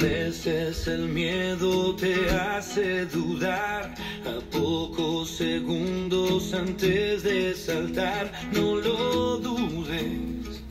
[0.00, 3.94] veces el miedo te hace dudar
[4.24, 8.30] a pocos segundos antes de saltar.
[8.52, 10.62] No lo dudes,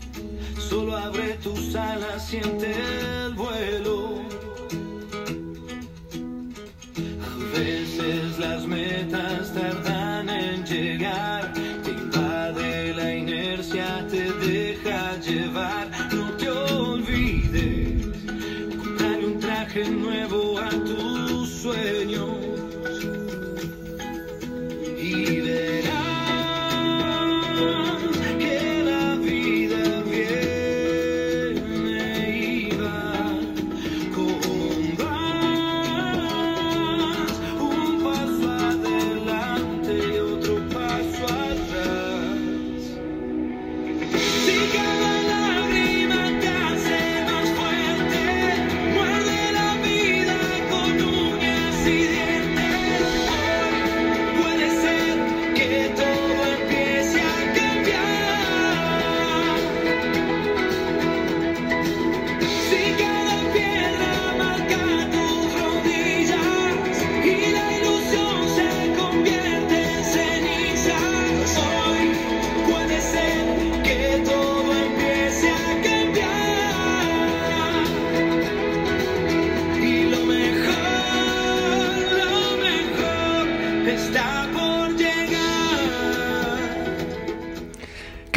[0.69, 2.73] solo abre tus alas, siente
[3.25, 4.21] el vuelo.
[7.21, 9.86] A veces las metas tardan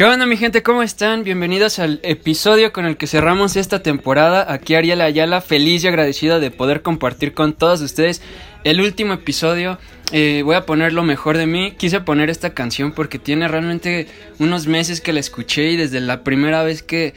[0.01, 0.63] ¿Qué onda mi gente?
[0.63, 1.23] ¿Cómo están?
[1.23, 4.51] Bienvenidos al episodio con el que cerramos esta temporada.
[4.51, 8.23] Aquí Ariel Ayala, feliz y agradecido de poder compartir con todos ustedes
[8.63, 9.77] el último episodio.
[10.11, 11.73] Eh, voy a poner lo mejor de mí.
[11.77, 14.07] Quise poner esta canción porque tiene realmente
[14.39, 17.13] unos meses que la escuché y desde la primera vez que...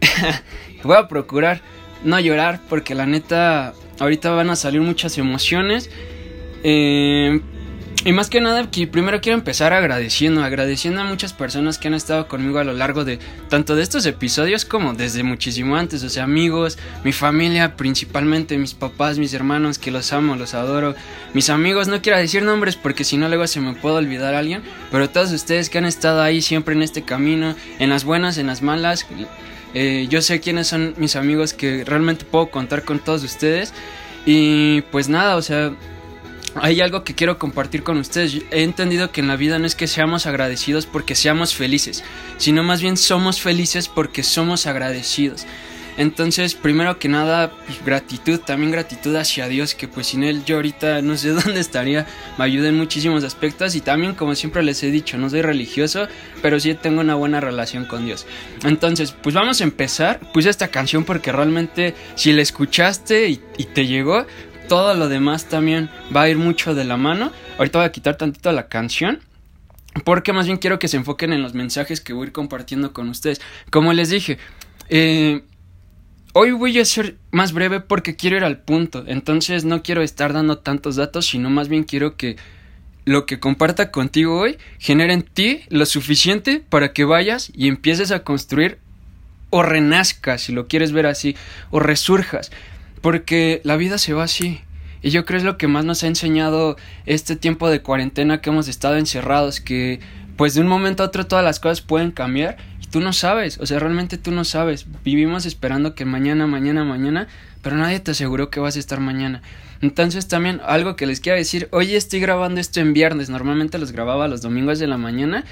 [0.82, 1.60] voy a procurar
[2.02, 5.90] no llorar porque la neta ahorita van a salir muchas emociones.
[6.64, 7.38] Eh,
[8.06, 12.28] y más que nada, primero quiero empezar agradeciendo, agradeciendo a muchas personas que han estado
[12.28, 13.18] conmigo a lo largo de
[13.48, 18.74] tanto de estos episodios como desde muchísimo antes, o sea, amigos, mi familia, principalmente mis
[18.74, 20.94] papás, mis hermanos, que los amo, los adoro,
[21.34, 24.62] mis amigos, no quiero decir nombres porque si no luego se me puede olvidar alguien,
[24.92, 28.46] pero todos ustedes que han estado ahí siempre en este camino, en las buenas, en
[28.46, 29.04] las malas,
[29.74, 33.74] eh, yo sé quiénes son mis amigos que realmente puedo contar con todos ustedes.
[34.24, 35.72] Y pues nada, o sea
[36.60, 38.42] hay algo que quiero compartir con ustedes.
[38.50, 42.02] He entendido que en la vida no es que seamos agradecidos porque seamos felices,
[42.38, 45.46] sino más bien somos felices porque somos agradecidos.
[45.98, 50.56] Entonces, primero que nada, pues, gratitud, también gratitud hacia Dios, que pues sin Él yo
[50.56, 52.06] ahorita no sé dónde estaría,
[52.36, 56.06] me ayuda en muchísimos aspectos y también como siempre les he dicho, no soy religioso,
[56.42, 58.26] pero sí tengo una buena relación con Dios.
[58.64, 63.64] Entonces, pues vamos a empezar, puse esta canción porque realmente si la escuchaste y, y
[63.64, 64.26] te llegó,
[64.68, 67.32] todo lo demás también va a ir mucho de la mano.
[67.58, 69.20] Ahorita voy a quitar tantito la canción.
[70.04, 72.92] Porque más bien quiero que se enfoquen en los mensajes que voy a ir compartiendo
[72.92, 73.40] con ustedes.
[73.70, 74.38] Como les dije,
[74.88, 75.42] eh,
[76.34, 79.04] hoy voy a ser más breve porque quiero ir al punto.
[79.06, 82.36] Entonces no quiero estar dando tantos datos, sino más bien quiero que
[83.06, 88.10] lo que comparta contigo hoy genere en ti lo suficiente para que vayas y empieces
[88.10, 88.78] a construir
[89.50, 91.36] o renazcas, si lo quieres ver así,
[91.70, 92.50] o resurjas.
[93.06, 94.62] Porque la vida se va así.
[95.00, 96.74] Y yo creo es lo que más nos ha enseñado
[97.04, 100.00] este tiempo de cuarentena que hemos estado encerrados, que
[100.36, 103.58] pues de un momento a otro todas las cosas pueden cambiar y tú no sabes,
[103.60, 104.86] o sea, realmente tú no sabes.
[105.04, 107.28] Vivimos esperando que mañana, mañana, mañana,
[107.62, 109.40] pero nadie te aseguró que vas a estar mañana.
[109.82, 113.92] Entonces también algo que les quiero decir, hoy estoy grabando esto en viernes, normalmente los
[113.92, 115.44] grababa los domingos de la mañana,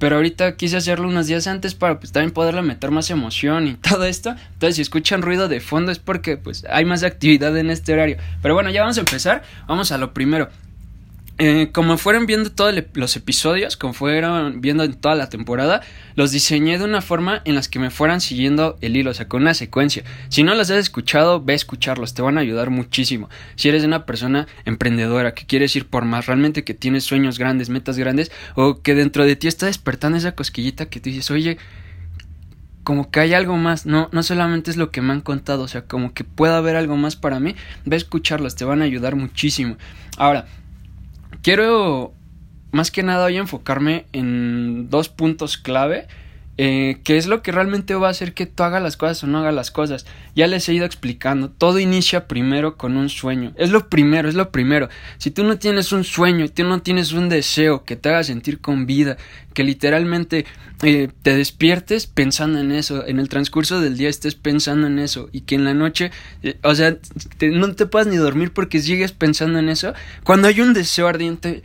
[0.00, 3.74] pero ahorita quise hacerlo unos días antes para pues también poderle meter más emoción y
[3.88, 4.34] todo esto.
[4.54, 8.16] Entonces si escuchan ruido de fondo es porque pues hay más actividad en este horario.
[8.40, 9.42] Pero bueno, ya vamos a empezar.
[9.68, 10.48] Vamos a lo primero.
[11.42, 15.80] Eh, como fueron viendo todos los episodios, como fueron viendo en toda la temporada,
[16.14, 19.26] los diseñé de una forma en las que me fueran siguiendo el hilo, o sea,
[19.26, 20.04] con una secuencia.
[20.28, 23.30] Si no los has escuchado, ve a escucharlos, te van a ayudar muchísimo.
[23.56, 27.70] Si eres una persona emprendedora que quieres ir por más, realmente que tienes sueños grandes,
[27.70, 31.56] metas grandes, o que dentro de ti está despertando esa cosquillita que tú dices, oye,
[32.84, 35.68] como que hay algo más, no, no solamente es lo que me han contado, o
[35.68, 37.56] sea, como que pueda haber algo más para mí,
[37.86, 39.78] ve a escucharlos, te van a ayudar muchísimo.
[40.18, 40.46] Ahora,
[41.42, 42.14] quiero
[42.72, 46.06] más que nada hoy enfocarme en dos puntos clave
[46.62, 49.26] eh, qué es lo que realmente va a hacer que tú hagas las cosas o
[49.26, 50.04] no hagas las cosas.
[50.36, 53.54] Ya les he ido explicando, todo inicia primero con un sueño.
[53.56, 54.90] Es lo primero, es lo primero.
[55.16, 58.60] Si tú no tienes un sueño, tú no tienes un deseo que te haga sentir
[58.60, 59.16] con vida,
[59.54, 60.44] que literalmente
[60.82, 65.30] eh, te despiertes pensando en eso, en el transcurso del día estés pensando en eso
[65.32, 66.10] y que en la noche,
[66.42, 66.98] eh, o sea,
[67.40, 69.94] no te puedas ni dormir porque sigues pensando en eso.
[70.24, 71.62] Cuando hay un deseo ardiente,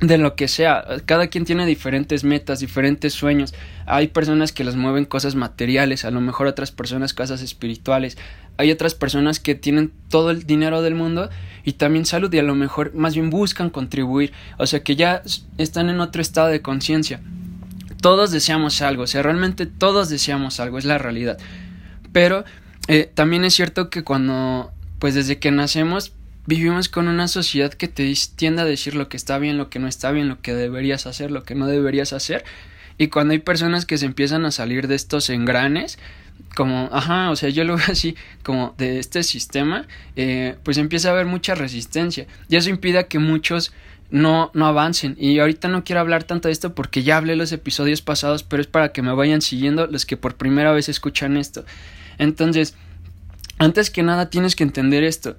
[0.00, 0.84] de lo que sea.
[1.04, 3.54] Cada quien tiene diferentes metas, diferentes sueños.
[3.86, 8.16] Hay personas que les mueven cosas materiales, a lo mejor otras personas cosas espirituales.
[8.56, 11.30] Hay otras personas que tienen todo el dinero del mundo
[11.64, 14.32] y también salud y a lo mejor más bien buscan contribuir.
[14.58, 15.22] O sea que ya
[15.58, 17.20] están en otro estado de conciencia.
[18.00, 21.38] Todos deseamos algo, o sea, realmente todos deseamos algo, es la realidad.
[22.12, 22.44] Pero
[22.88, 26.14] eh, también es cierto que cuando, pues desde que nacemos,
[26.50, 29.78] Vivimos con una sociedad que te tiende a decir lo que está bien, lo que
[29.78, 32.44] no está bien, lo que deberías hacer, lo que no deberías hacer.
[32.98, 36.00] Y cuando hay personas que se empiezan a salir de estos engranes,
[36.56, 39.86] como, ajá, o sea, yo lo veo así, como de este sistema,
[40.16, 42.26] eh, pues empieza a haber mucha resistencia.
[42.48, 43.72] Y eso impide que muchos
[44.10, 45.14] no, no avancen.
[45.20, 48.60] Y ahorita no quiero hablar tanto de esto porque ya hablé los episodios pasados, pero
[48.60, 51.64] es para que me vayan siguiendo los que por primera vez escuchan esto.
[52.18, 52.74] Entonces,
[53.58, 55.36] antes que nada tienes que entender esto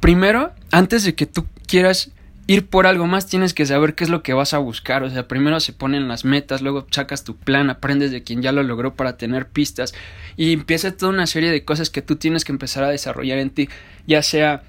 [0.00, 2.12] primero, antes de que tú quieras
[2.48, 5.02] ir por algo más, tienes que saber qué es lo que vas a buscar.
[5.02, 8.52] O sea, primero se ponen las metas, luego sacas tu plan, aprendes de quien ya
[8.52, 9.94] lo logró para tener pistas
[10.36, 13.50] y empieza toda una serie de cosas que tú tienes que empezar a desarrollar en
[13.50, 13.68] ti,
[14.06, 14.62] ya sea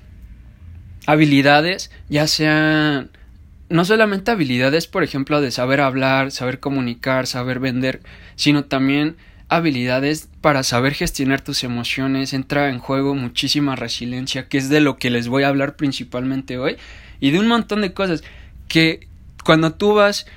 [1.05, 3.11] habilidades, ya sean
[3.69, 8.01] no solamente habilidades, por ejemplo, de saber hablar, saber comunicar, saber vender,
[8.35, 9.15] sino también
[9.49, 14.97] habilidades para saber gestionar tus emociones, entra en juego muchísima resiliencia, que es de lo
[14.97, 16.77] que les voy a hablar principalmente hoy,
[17.19, 18.23] y de un montón de cosas
[18.67, 19.07] que
[19.43, 20.27] cuando tú vas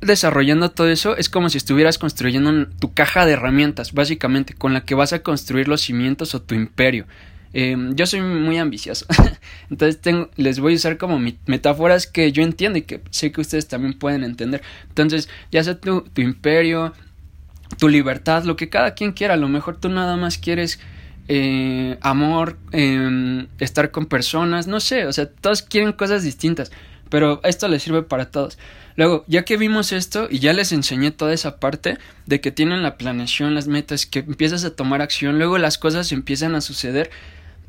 [0.00, 4.84] desarrollando todo eso es como si estuvieras construyendo tu caja de herramientas, básicamente, con la
[4.84, 7.06] que vas a construir los cimientos o tu imperio.
[7.52, 9.06] Em, yo soy muy ambicioso,
[9.70, 13.40] entonces tengo, les voy a usar como metáforas que yo entiendo y que sé que
[13.40, 14.62] ustedes también pueden entender.
[14.88, 16.92] Entonces, ya sea tu, tu imperio,
[17.78, 19.34] tu libertad, lo que cada quien quiera.
[19.34, 20.80] A lo mejor tú nada más quieres
[21.28, 26.72] eh, amor, em, estar con personas, no sé, o sea, todos quieren cosas distintas,
[27.08, 28.58] pero esto les sirve para todos.
[28.96, 32.82] Luego, ya que vimos esto y ya les enseñé toda esa parte de que tienen
[32.82, 37.10] la planeación, las metas, que empiezas a tomar acción, luego las cosas empiezan a suceder.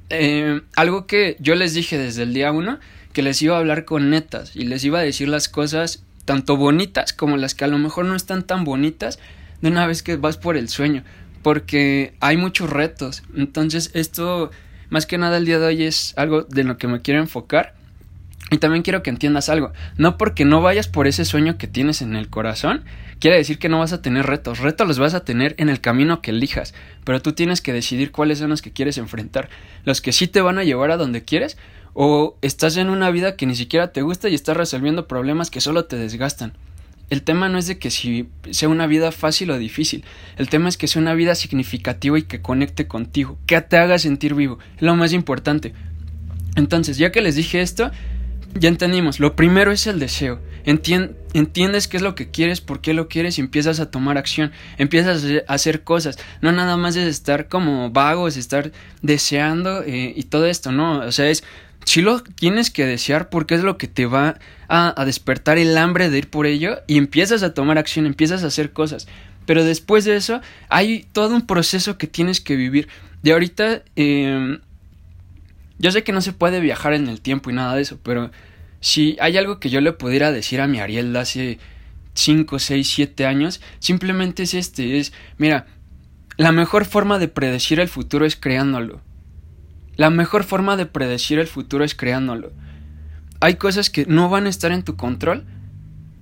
[0.09, 2.80] Eh, algo que yo les dije desde el día uno,
[3.13, 6.57] que les iba a hablar con netas y les iba a decir las cosas tanto
[6.57, 9.19] bonitas como las que a lo mejor no están tan bonitas,
[9.61, 11.03] de una vez que vas por el sueño,
[11.41, 13.23] porque hay muchos retos.
[13.35, 14.51] Entonces esto,
[14.89, 17.75] más que nada el día de hoy es algo de lo que me quiero enfocar.
[18.51, 19.71] Y también quiero que entiendas algo.
[19.95, 22.83] No porque no vayas por ese sueño que tienes en el corazón,
[23.19, 24.59] quiere decir que no vas a tener retos.
[24.59, 26.73] Retos los vas a tener en el camino que elijas.
[27.05, 29.49] Pero tú tienes que decidir cuáles son los que quieres enfrentar.
[29.85, 31.57] Los que sí te van a llevar a donde quieres.
[31.93, 35.61] O estás en una vida que ni siquiera te gusta y estás resolviendo problemas que
[35.61, 36.51] solo te desgastan.
[37.11, 40.05] El tema no es de que si sea una vida fácil o difícil.
[40.37, 43.99] El tema es que sea una vida significativa y que conecte contigo, que te haga
[43.99, 44.59] sentir vivo.
[44.77, 45.73] Es lo más importante.
[46.55, 47.91] Entonces, ya que les dije esto,
[48.57, 49.19] ya entendimos.
[49.19, 50.39] Lo primero es el deseo.
[50.63, 54.53] entiendes qué es lo que quieres, por qué lo quieres y empiezas a tomar acción.
[54.77, 56.17] Empiezas a hacer cosas.
[56.41, 58.71] No nada más es estar como vagos, estar
[59.01, 60.99] deseando eh, y todo esto, ¿no?
[60.99, 61.43] O sea, es
[61.86, 64.38] si lo tienes que desear porque es lo que te va
[64.68, 68.48] a, despertar el hambre de ir por ello y empiezas a tomar acción, empiezas a
[68.48, 69.07] hacer cosas.
[69.45, 72.88] Pero después de eso hay todo un proceso que tienes que vivir.
[73.24, 74.59] De ahorita, eh,
[75.80, 78.31] yo sé que no se puede viajar en el tiempo y nada de eso, pero
[78.80, 81.59] si hay algo que yo le pudiera decir a mi Ariel de hace
[82.14, 85.66] 5, 6, 7 años, simplemente es este, es, mira,
[86.38, 89.02] la mejor forma de predecir el futuro es creándolo.
[90.01, 92.51] La mejor forma de predecir el futuro es creándolo.
[93.39, 95.45] Hay cosas que no van a estar en tu control,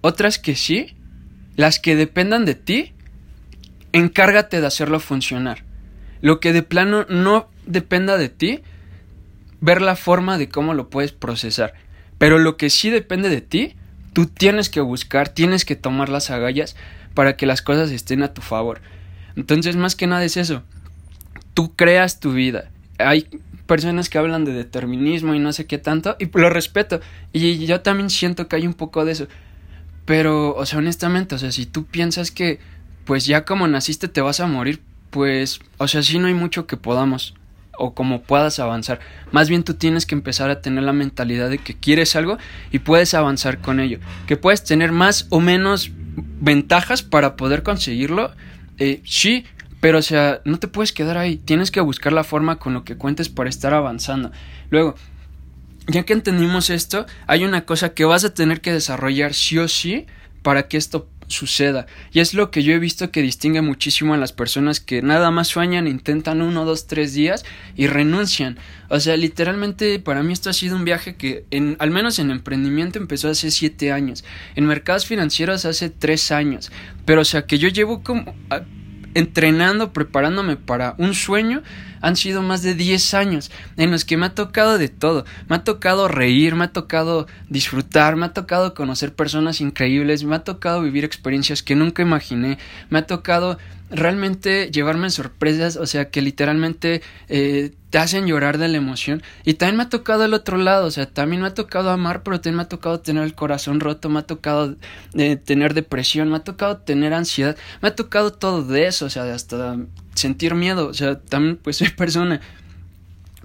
[0.01, 0.97] otras que sí.
[1.55, 2.91] Las que dependan de ti,
[3.93, 5.63] encárgate de hacerlo funcionar.
[6.19, 8.59] Lo que de plano no dependa de ti,
[9.61, 11.73] ver la forma de cómo lo puedes procesar.
[12.17, 13.77] Pero lo que sí depende de ti,
[14.11, 16.75] tú tienes que buscar, tienes que tomar las agallas
[17.13, 18.81] para que las cosas estén a tu favor.
[19.37, 20.63] Entonces, más que nada es eso.
[21.53, 22.71] Tú creas tu vida.
[22.97, 23.29] Hay
[23.69, 27.01] personas que hablan de determinismo y no sé qué tanto, y lo respeto.
[27.31, 29.27] Y yo también siento que hay un poco de eso.
[30.05, 32.59] Pero, o sea, honestamente, o sea, si tú piensas que,
[33.05, 36.65] pues ya como naciste te vas a morir, pues, o sea, sí no hay mucho
[36.65, 37.35] que podamos
[37.77, 38.99] o como puedas avanzar.
[39.31, 42.39] Más bien tú tienes que empezar a tener la mentalidad de que quieres algo
[42.71, 43.99] y puedes avanzar con ello.
[44.25, 45.91] Que puedes tener más o menos
[46.41, 48.31] ventajas para poder conseguirlo,
[48.79, 49.45] eh, sí,
[49.81, 52.83] pero o sea, no te puedes quedar ahí, tienes que buscar la forma con lo
[52.83, 54.31] que cuentes para estar avanzando.
[54.69, 54.95] Luego,
[55.87, 59.67] ya que entendimos esto, hay una cosa que vas a tener que desarrollar sí o
[59.67, 60.05] sí
[60.43, 61.85] para que esto suceda.
[62.11, 65.31] Y es lo que yo he visto que distingue muchísimo a las personas que nada
[65.31, 67.45] más sueñan, intentan uno, dos, tres días
[67.75, 68.57] y renuncian.
[68.89, 72.31] O sea, literalmente para mí esto ha sido un viaje que, en, al menos en
[72.31, 74.23] emprendimiento, empezó hace siete años.
[74.55, 76.71] En mercados financieros hace tres años.
[77.05, 78.35] Pero o sea, que yo llevo como
[79.13, 81.61] entrenando, preparándome para un sueño,
[82.01, 85.25] han sido más de 10 años en los que me ha tocado de todo.
[85.47, 90.35] Me ha tocado reír, me ha tocado disfrutar, me ha tocado conocer personas increíbles, me
[90.35, 92.57] ha tocado vivir experiencias que nunca imaginé,
[92.89, 93.57] me ha tocado
[93.91, 99.23] realmente llevarme sorpresas, o sea, que literalmente eh, te hacen llorar de la emoción.
[99.45, 102.23] Y también me ha tocado el otro lado, o sea, también me ha tocado amar,
[102.23, 104.75] pero también me ha tocado tener el corazón roto, me ha tocado
[105.15, 109.09] eh, tener depresión, me ha tocado tener ansiedad, me ha tocado todo de eso, o
[109.09, 109.77] sea, hasta
[110.13, 112.41] sentir miedo, o sea, también pues soy persona.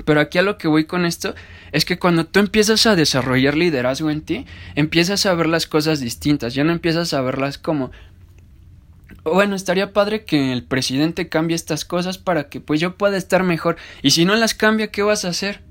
[0.05, 1.35] Pero aquí a lo que voy con esto
[1.71, 6.01] es que cuando tú empiezas a desarrollar liderazgo en ti, empiezas a ver las cosas
[6.01, 7.93] distintas, ya no empiezas a verlas como
[9.25, 13.43] bueno, estaría padre que el presidente cambie estas cosas para que pues yo pueda estar
[13.43, 13.77] mejor.
[14.03, 15.63] Y si no las cambia, ¿qué vas a hacer?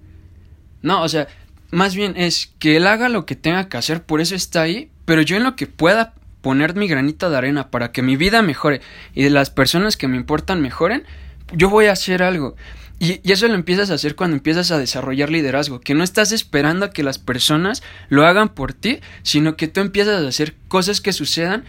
[0.82, 1.28] No, o sea,
[1.72, 4.90] más bien es que él haga lo que tenga que hacer, por eso está ahí,
[5.06, 8.42] pero yo en lo que pueda poner mi granita de arena para que mi vida
[8.42, 8.82] mejore
[9.14, 11.06] y las personas que me importan mejoren,
[11.54, 12.56] yo voy a hacer algo.
[13.00, 16.32] Y, y, eso lo empiezas a hacer cuando empiezas a desarrollar liderazgo, que no estás
[16.32, 20.56] esperando a que las personas lo hagan por ti, sino que tú empiezas a hacer
[20.68, 21.66] cosas que sucedan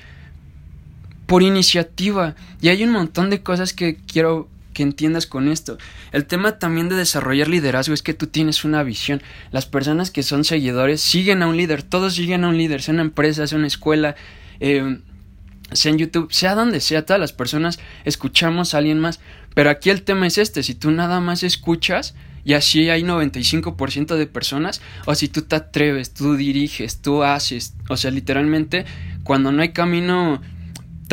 [1.27, 2.35] por iniciativa.
[2.61, 5.79] Y hay un montón de cosas que quiero que entiendas con esto.
[6.13, 9.23] El tema también de desarrollar liderazgo es que tú tienes una visión.
[9.53, 12.93] Las personas que son seguidores siguen a un líder, todos siguen a un líder, sea
[12.93, 14.17] una empresa, sea una escuela,
[14.61, 14.99] eh,
[15.73, 19.21] sea en YouTube, sea donde sea, todas las personas escuchamos a alguien más.
[19.55, 22.15] Pero aquí el tema es este, si tú nada más escuchas,
[22.45, 27.75] y así hay 95% de personas, o si tú te atreves, tú diriges, tú haces,
[27.89, 28.85] o sea, literalmente,
[29.23, 30.43] cuando no hay camino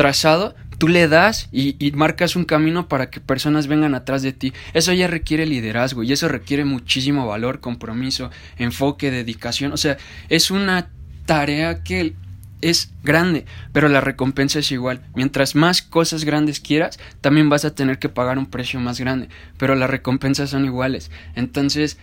[0.02, 4.32] trazado, tú le das y, y, marcas un camino para que personas vengan atrás de
[4.32, 4.52] ti.
[4.74, 8.28] Eso ya requiere liderazgo y eso requiere muchísimo valor, compromiso,
[8.58, 9.70] enfoque, dedicación.
[9.70, 10.88] O sea, es una
[11.24, 12.16] tarea que
[12.62, 15.02] es grande, pero la recompensa es igual.
[15.14, 19.28] Mientras más cosas grandes quieras, también vas a tener que pagar un precio más grande,
[19.58, 21.12] pero las recompensas son iguales.
[21.36, 21.96] Entonces,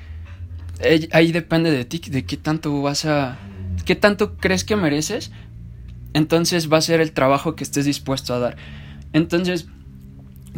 [1.11, 3.37] ahí depende de ti, de qué tanto vas a...
[3.83, 5.31] qué tanto crees que mereces
[6.13, 8.57] entonces va a ser el trabajo que estés dispuesto a dar.
[9.13, 9.67] Entonces,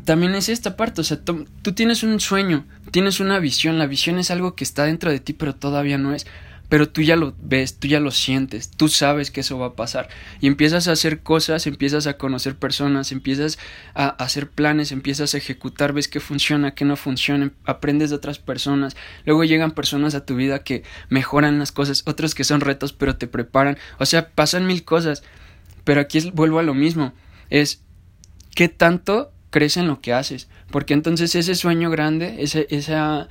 [0.05, 4.20] también es esta parte, o sea, tú, tienes un sueño, tienes una visión, la visión
[4.20, 6.25] es algo que está dentro de ti, pero todavía no es,
[6.70, 9.74] pero tú ya lo ves, tú ya lo sientes, tú sabes que eso va a
[9.75, 10.08] pasar.
[10.39, 13.60] Y empiezas a hacer cosas, empiezas a conocer personas, empiezas
[13.93, 18.39] a hacer planes, empiezas a ejecutar, ves que funciona, que no funciona, aprendes de otras
[18.39, 22.93] personas, luego llegan personas a tu vida que mejoran las cosas, otros que son retos,
[22.93, 25.24] pero te preparan, o sea, pasan mil cosas
[25.83, 27.13] pero aquí es, vuelvo a lo mismo.
[27.50, 27.83] Es
[28.55, 30.47] qué tanto crees en lo que haces.
[30.71, 33.27] Porque entonces ese sueño grande, ese, esa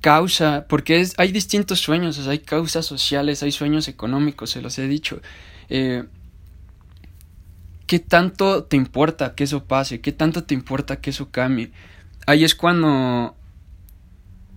[0.00, 4.86] causa, porque es, hay distintos sueños, hay causas sociales, hay sueños económicos, se los he
[4.86, 5.20] dicho.
[5.68, 6.04] Eh,
[7.86, 10.00] ¿Qué tanto te importa que eso pase?
[10.00, 11.72] ¿Qué tanto te importa que eso cambie?
[12.26, 13.34] Ahí es cuando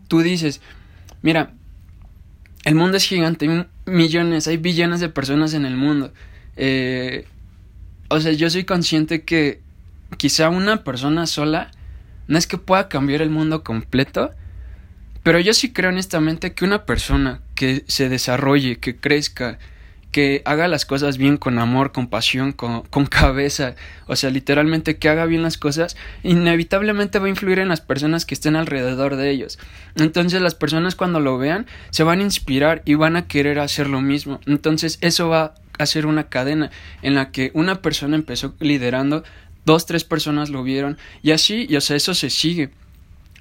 [0.07, 0.61] tú dices,
[1.21, 1.53] mira,
[2.63, 6.13] el mundo es gigante, hay millones, hay billones de personas en el mundo.
[6.57, 7.25] Eh,
[8.09, 9.61] o sea, yo soy consciente que
[10.17, 11.71] quizá una persona sola
[12.27, 14.31] no es que pueda cambiar el mundo completo,
[15.23, 19.57] pero yo sí creo honestamente que una persona que se desarrolle, que crezca,
[20.11, 24.97] que haga las cosas bien con amor, con pasión, con, con, cabeza, o sea, literalmente
[24.97, 29.15] que haga bien las cosas, inevitablemente va a influir en las personas que estén alrededor
[29.15, 29.57] de ellos.
[29.95, 33.89] Entonces las personas cuando lo vean se van a inspirar y van a querer hacer
[33.89, 34.39] lo mismo.
[34.45, 39.23] Entonces eso va hacer una cadena en la que una persona empezó liderando,
[39.65, 42.71] dos, tres personas lo vieron y así, y o sea, eso se sigue.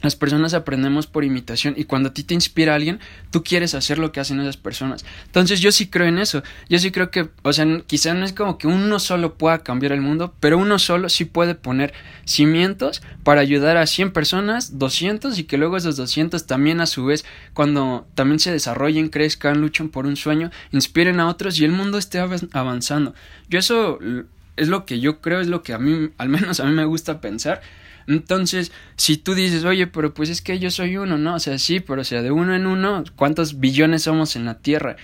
[0.03, 2.99] Las personas aprendemos por imitación y cuando a ti te inspira alguien,
[3.31, 5.05] tú quieres hacer lo que hacen esas personas.
[5.27, 6.43] Entonces yo sí creo en eso.
[6.69, 9.93] Yo sí creo que, o sea, quizá no es como que uno solo pueda cambiar
[9.93, 11.95] el mundo, pero uno solo sí puede poner
[12.25, 17.05] cimientos para ayudar a 100 personas, 200 y que luego esos 200 también a su
[17.05, 21.73] vez, cuando también se desarrollen, crezcan, luchen por un sueño, inspiren a otros y el
[21.73, 22.19] mundo esté
[22.53, 23.15] avanzando.
[23.49, 24.01] Yo eso
[24.57, 26.85] es lo que yo creo, es lo que a mí, al menos a mí me
[26.85, 27.63] gusta pensar
[28.07, 31.37] entonces, si tú dices, oye, pero pues es que yo soy uno, ¿no?
[31.37, 34.59] O sea, sí, pero o sea, de uno en uno, ¿cuántos billones somos en la
[34.59, 34.97] Tierra?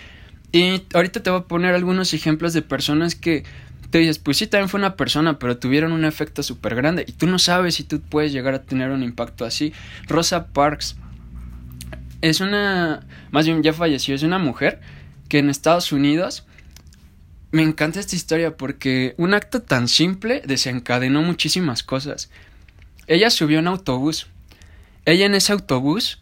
[0.52, 3.44] Y ahorita te voy a poner algunos ejemplos de personas que
[3.90, 7.04] tú dices, pues sí, también fue una persona, pero tuvieron un efecto súper grande.
[7.06, 9.72] Y tú no sabes si tú puedes llegar a tener un impacto así.
[10.06, 10.96] Rosa Parks
[12.20, 14.80] es una, más bien ya falleció, es una mujer
[15.28, 16.46] que en Estados Unidos
[17.50, 22.30] me encanta esta historia porque un acto tan simple desencadenó muchísimas cosas.
[23.08, 24.28] Ella subió un autobús.
[25.06, 26.18] Ella en ese autobús,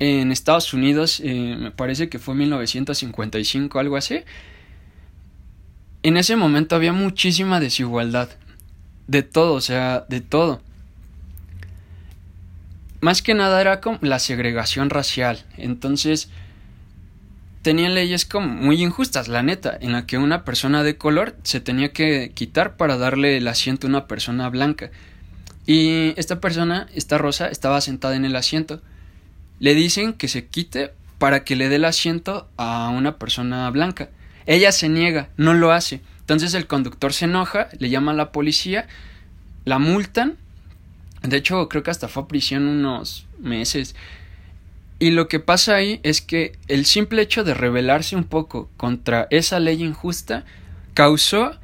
[0.00, 4.20] en Estados Unidos, eh, me parece que fue 1955, algo así.
[6.02, 8.28] En ese momento había muchísima desigualdad.
[9.06, 10.60] De todo, o sea, de todo.
[13.00, 15.44] Más que nada era la segregación racial.
[15.56, 16.30] Entonces,
[17.62, 21.60] tenían leyes como muy injustas, la neta, en la que una persona de color se
[21.60, 24.90] tenía que quitar para darle el asiento a una persona blanca.
[25.68, 28.80] Y esta persona, esta rosa, estaba sentada en el asiento.
[29.60, 34.08] Le dicen que se quite para que le dé el asiento a una persona blanca.
[34.46, 36.00] Ella se niega, no lo hace.
[36.20, 38.88] Entonces el conductor se enoja, le llama a la policía,
[39.66, 40.38] la multan.
[41.20, 43.94] De hecho, creo que hasta fue a prisión unos meses.
[44.98, 49.26] Y lo que pasa ahí es que el simple hecho de rebelarse un poco contra
[49.28, 50.46] esa ley injusta
[50.94, 51.58] causó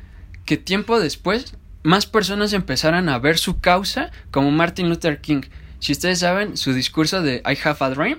[0.45, 5.43] que tiempo después más personas empezaran a ver su causa como Martin Luther King.
[5.79, 8.19] Si ustedes saben, su discurso de I have a dream,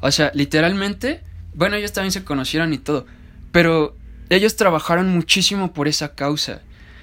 [0.00, 1.22] o sea, literalmente,
[1.54, 3.06] bueno, ellos también se conocieron y todo,
[3.52, 3.96] pero
[4.30, 6.60] ellos trabajaron muchísimo por esa causa.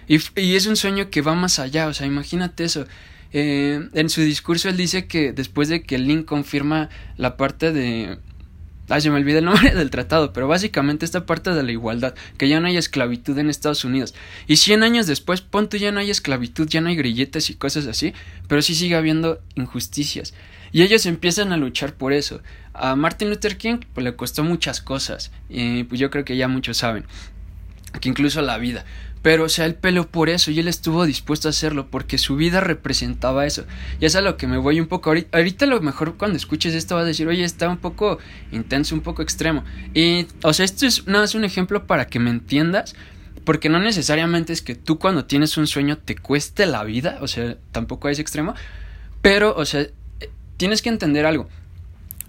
[0.07, 2.85] Y, es un sueño que va más allá, o sea, imagínate eso.
[3.31, 8.19] Eh, en su discurso él dice que después de que Lincoln firma la parte de...
[8.87, 12.15] Ay, se me olvida el nombre del tratado, pero básicamente esta parte de la igualdad,
[12.37, 14.13] que ya no hay esclavitud en Estados Unidos.
[14.47, 17.87] Y 100 años después, punto, ya no hay esclavitud, ya no hay grilletes y cosas
[17.87, 18.13] así,
[18.47, 20.33] pero sí sigue habiendo injusticias.
[20.71, 22.41] Y ellos empiezan a luchar por eso.
[22.73, 26.47] A Martin Luther King pues, le costó muchas cosas, y pues yo creo que ya
[26.47, 27.05] muchos saben,
[27.99, 28.85] que incluso la vida.
[29.25, 32.35] Pero, o sea, él peleó por eso y él estuvo dispuesto a hacerlo porque su
[32.35, 33.65] vida representaba eso.
[33.99, 35.09] Y es a lo que me voy un poco.
[35.09, 38.19] Ahorita, ahorita lo mejor cuando escuches esto vas a decir, oye, está un poco
[38.51, 39.63] intenso, un poco extremo.
[39.95, 42.95] Y, o sea, esto es nada más un ejemplo para que me entiendas.
[43.45, 47.17] Porque no necesariamente es que tú cuando tienes un sueño te cueste la vida.
[47.21, 48.53] O sea, tampoco es extremo.
[49.23, 49.87] Pero, o sea,
[50.57, 51.49] tienes que entender algo.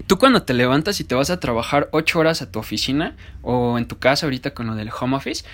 [0.07, 3.76] Tú cuando te levantas y te vas a trabajar ocho horas a tu oficina o
[3.76, 5.45] en tu casa ahorita con lo del home office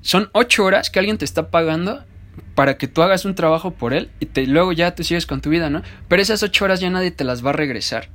[0.00, 2.04] son ocho horas que alguien te está pagando
[2.54, 5.40] para que tú hagas un trabajo por él y te, luego ya tú sigues con
[5.40, 5.82] tu vida, ¿no?
[6.08, 8.08] Pero esas ocho horas ya nadie te las va a regresar.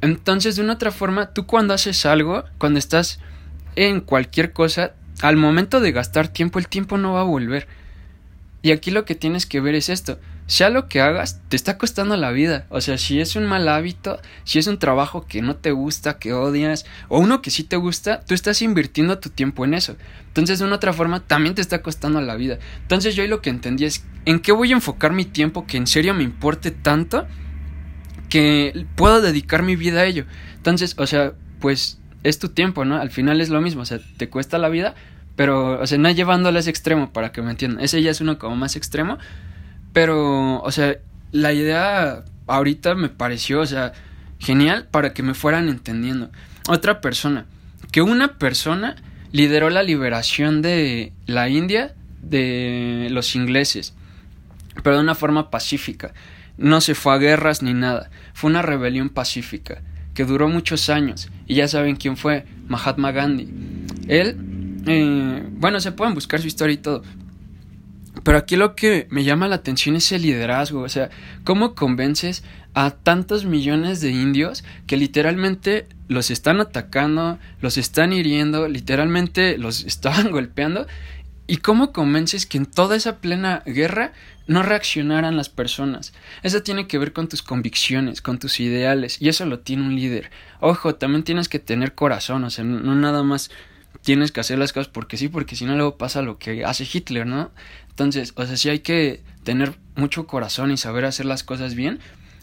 [0.00, 3.20] Entonces, de una otra forma, tú cuando haces algo, cuando estás
[3.76, 7.68] en cualquier cosa, al momento de gastar tiempo, el tiempo no va a volver.
[8.62, 11.78] Y aquí lo que tienes que ver es esto sea lo que hagas, te está
[11.78, 12.66] costando la vida.
[12.68, 16.18] O sea, si es un mal hábito, si es un trabajo que no te gusta,
[16.18, 19.96] que odias, o uno que sí te gusta, tú estás invirtiendo tu tiempo en eso.
[20.28, 22.58] Entonces, de una otra forma, también te está costando la vida.
[22.82, 25.76] Entonces, yo ahí lo que entendí es en qué voy a enfocar mi tiempo que
[25.76, 27.26] en serio me importe tanto
[28.28, 30.24] que puedo dedicar mi vida a ello.
[30.56, 32.96] Entonces, o sea, pues es tu tiempo, ¿no?
[32.96, 34.94] Al final es lo mismo, o sea, te cuesta la vida,
[35.36, 37.82] pero, o sea, no llevándolo a ese extremo para que me entiendan.
[37.82, 39.18] Ese ya es uno como más extremo.
[39.92, 40.96] Pero, o sea,
[41.32, 43.92] la idea ahorita me pareció, o sea,
[44.38, 46.30] genial para que me fueran entendiendo.
[46.68, 47.46] Otra persona,
[47.90, 48.96] que una persona
[49.32, 53.94] lideró la liberación de la India de los ingleses,
[54.82, 56.12] pero de una forma pacífica.
[56.58, 59.82] No se fue a guerras ni nada, fue una rebelión pacífica
[60.14, 61.30] que duró muchos años.
[61.46, 63.48] Y ya saben quién fue, Mahatma Gandhi.
[64.08, 64.36] Él,
[64.86, 67.02] eh, bueno, se pueden buscar su historia y todo,
[68.22, 71.10] pero aquí lo que me llama la atención es el liderazgo, o sea,
[71.44, 78.68] cómo convences a tantos millones de indios que literalmente los están atacando, los están hiriendo,
[78.68, 80.86] literalmente los estaban golpeando,
[81.46, 84.12] y cómo convences que en toda esa plena guerra
[84.46, 86.12] no reaccionaran las personas.
[86.42, 89.96] Eso tiene que ver con tus convicciones, con tus ideales, y eso lo tiene un
[89.96, 90.30] líder.
[90.60, 93.50] Ojo, también tienes que tener corazón, o sea, no nada más
[94.02, 96.86] tienes que hacer las cosas porque sí, porque si no luego pasa lo que hace
[96.90, 97.50] Hitler, ¿no?
[97.90, 102.00] Entonces, o sea, sí hay que tener mucho corazón y saber hacer las cosas bien,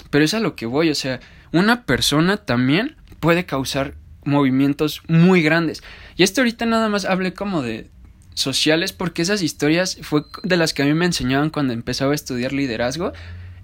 [0.10, 1.20] pero es a lo que voy, o sea,
[1.52, 5.84] una persona también puede causar movimientos muy grandes.
[6.16, 7.90] Y esto ahorita nada más hablé como de
[8.34, 12.16] sociales porque esas historias fue de las que a mí me enseñaban cuando empezaba a
[12.16, 13.12] estudiar liderazgo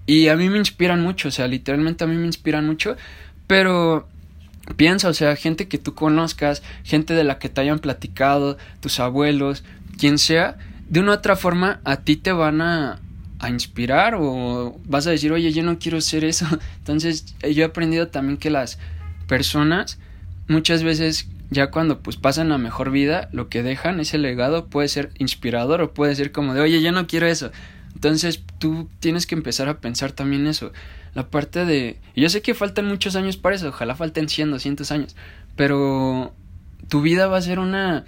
[0.04, 2.96] y a mí me inspiran mucho, o sea, literalmente a mí me inspiran mucho,
[3.46, 4.08] pero
[4.74, 8.98] piensa, o sea, gente que tú conozcas, gente de la que te hayan platicado, tus
[9.00, 9.64] abuelos,
[9.98, 10.56] quien sea,
[10.88, 13.00] de una u otra forma a ti te van a,
[13.38, 16.46] a inspirar o vas a decir, oye, yo no quiero ser eso.
[16.78, 18.78] Entonces yo he aprendido también que las
[19.26, 19.98] personas
[20.48, 24.88] muchas veces ya cuando pues pasan la mejor vida, lo que dejan, ese legado puede
[24.88, 27.50] ser inspirador o puede ser como de, oye, yo no quiero eso.
[27.94, 30.72] Entonces tú tienes que empezar a pensar también eso.
[31.16, 31.98] La parte de...
[32.14, 35.16] Yo sé que faltan muchos años para eso, ojalá falten 100, 200 años,
[35.56, 36.34] pero
[36.90, 38.04] tu vida va a ser una...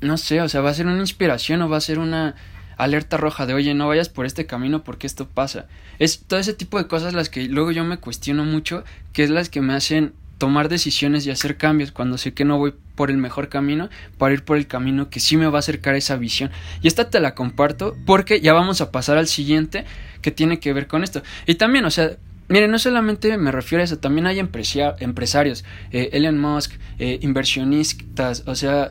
[0.00, 2.36] No sé, o sea, va a ser una inspiración o va a ser una
[2.78, 5.66] alerta roja de, oye, no vayas por este camino porque esto pasa.
[5.98, 9.28] Es todo ese tipo de cosas las que luego yo me cuestiono mucho, que es
[9.28, 13.12] las que me hacen tomar decisiones y hacer cambios cuando sé que no voy por
[13.12, 15.98] el mejor camino para ir por el camino que sí me va a acercar a
[15.98, 16.50] esa visión.
[16.82, 19.84] Y esta te la comparto porque ya vamos a pasar al siguiente
[20.20, 21.22] que tiene que ver con esto.
[21.46, 22.16] Y también, o sea,
[22.48, 28.42] Miren, no solamente me refiero a eso, también hay empresarios, eh, Elon Musk, eh, inversionistas,
[28.46, 28.90] o sea,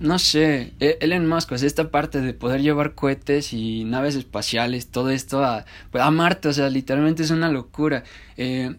[0.00, 4.88] no sé, e-, Elon Musk, pues esta parte de poder llevar cohetes y naves espaciales,
[4.88, 8.04] todo esto a, a Marte, o sea, literalmente es una locura.
[8.38, 8.74] Eh,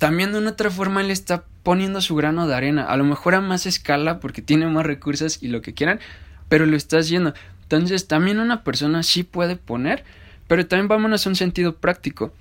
[0.00, 3.34] también de una otra forma él está poniendo su grano de arena, a lo mejor
[3.34, 6.00] a más escala porque tiene más recursos y lo que quieran,
[6.48, 7.34] pero lo está haciendo.
[7.64, 10.04] Entonces también una persona sí puede poner,
[10.48, 12.32] pero también vámonos a un sentido práctico,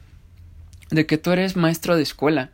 [0.89, 2.51] de que tú eres maestro de escuela,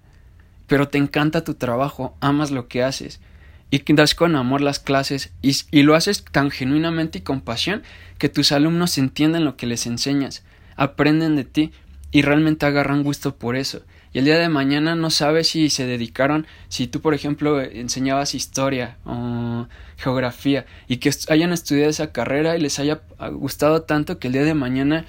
[0.66, 3.22] pero te encanta tu trabajo, amas lo que haces
[3.70, 7.84] y das con amor las clases y, y, lo haces tan genuinamente y con pasión
[8.18, 10.44] que tus alumnos entienden lo que les enseñas,
[10.76, 11.72] aprenden de ti
[12.10, 13.84] y realmente agarran gusto por eso
[14.16, 18.34] y el día de mañana no sabes si se dedicaron, si tú por ejemplo enseñabas
[18.34, 23.02] historia o geografía y que hayan estudiado esa carrera y les haya
[23.34, 25.04] gustado tanto que el día de mañana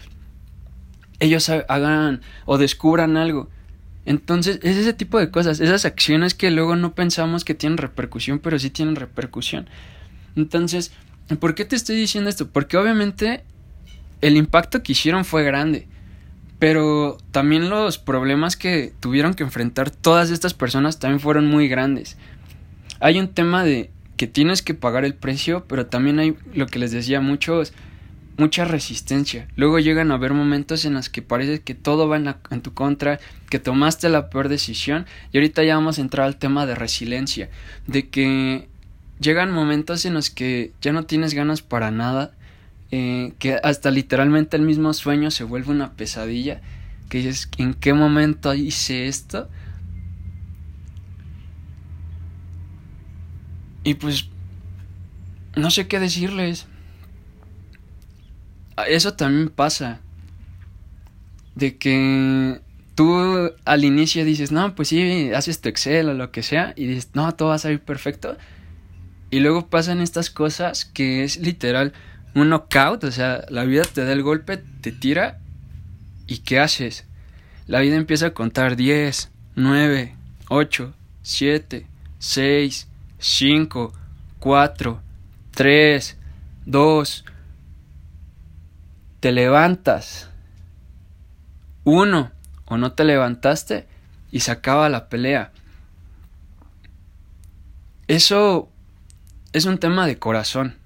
[1.21, 3.49] ellos hagan o descubran algo.
[4.07, 8.41] Entonces es ese tipo de cosas, esas acciones que luego no pensamos que tienen repercusión,
[8.41, 9.71] pero sí tienen repercusión.
[10.35, 10.91] Entonces,
[11.39, 12.49] ¿por qué te estoy diciendo esto?
[12.49, 13.45] Porque obviamente
[14.21, 15.87] el impacto que hicieron fue grande.
[16.59, 22.17] Pero también los problemas que tuvieron que enfrentar todas estas personas también fueron muy grandes.
[23.01, 26.79] Hay un tema de que tienes que pagar el precio, pero también hay lo que
[26.79, 27.75] les decía muchos
[28.39, 29.49] mucha resistencia.
[29.57, 32.75] Luego llegan a haber momentos en los que parece que todo va en, en, tu
[32.75, 35.07] contra, que tomaste la peor decisión.
[35.33, 37.49] Y ahorita ya vamos a entrar al tema de resiliencia,
[37.87, 38.69] de que
[39.21, 42.33] llegan momentos en los que ya no tienes ganas para nada,
[42.99, 46.63] eh, que hasta literalmente el mismo sueño se vuelve una pesadilla,
[47.11, 49.51] que dices, ¿en qué momento hice esto?
[53.85, 54.31] Y pues,
[55.57, 56.67] no sé qué decirles.
[58.89, 60.01] Eso también pasa.
[61.55, 62.63] De que
[62.95, 66.87] tú al inicio dices, no, pues sí, haces tu Excel o lo que sea, y
[66.87, 68.39] dices, no, todo va a salir perfecto.
[69.31, 71.93] Y luego pasan estas cosas que es literal
[72.37, 75.39] un knockout, o sea, la vida te da el golpe, te tira
[76.27, 77.07] y ¿qué haces?
[77.67, 80.15] La vida empieza a contar 10, 9,
[80.49, 81.87] 8, 7,
[82.19, 83.93] 6, 5,
[84.39, 85.01] 4,
[85.53, 86.17] 3,
[86.67, 87.25] 2,
[89.21, 90.29] te levantas,
[91.85, 92.33] uno,
[92.67, 93.87] o no te levantaste
[94.31, 95.53] y se acaba la pelea.
[98.09, 98.69] Eso
[99.55, 100.77] es un tema de corazón.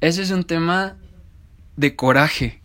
[0.00, 0.96] Ese es un tema
[1.76, 2.60] de coraje.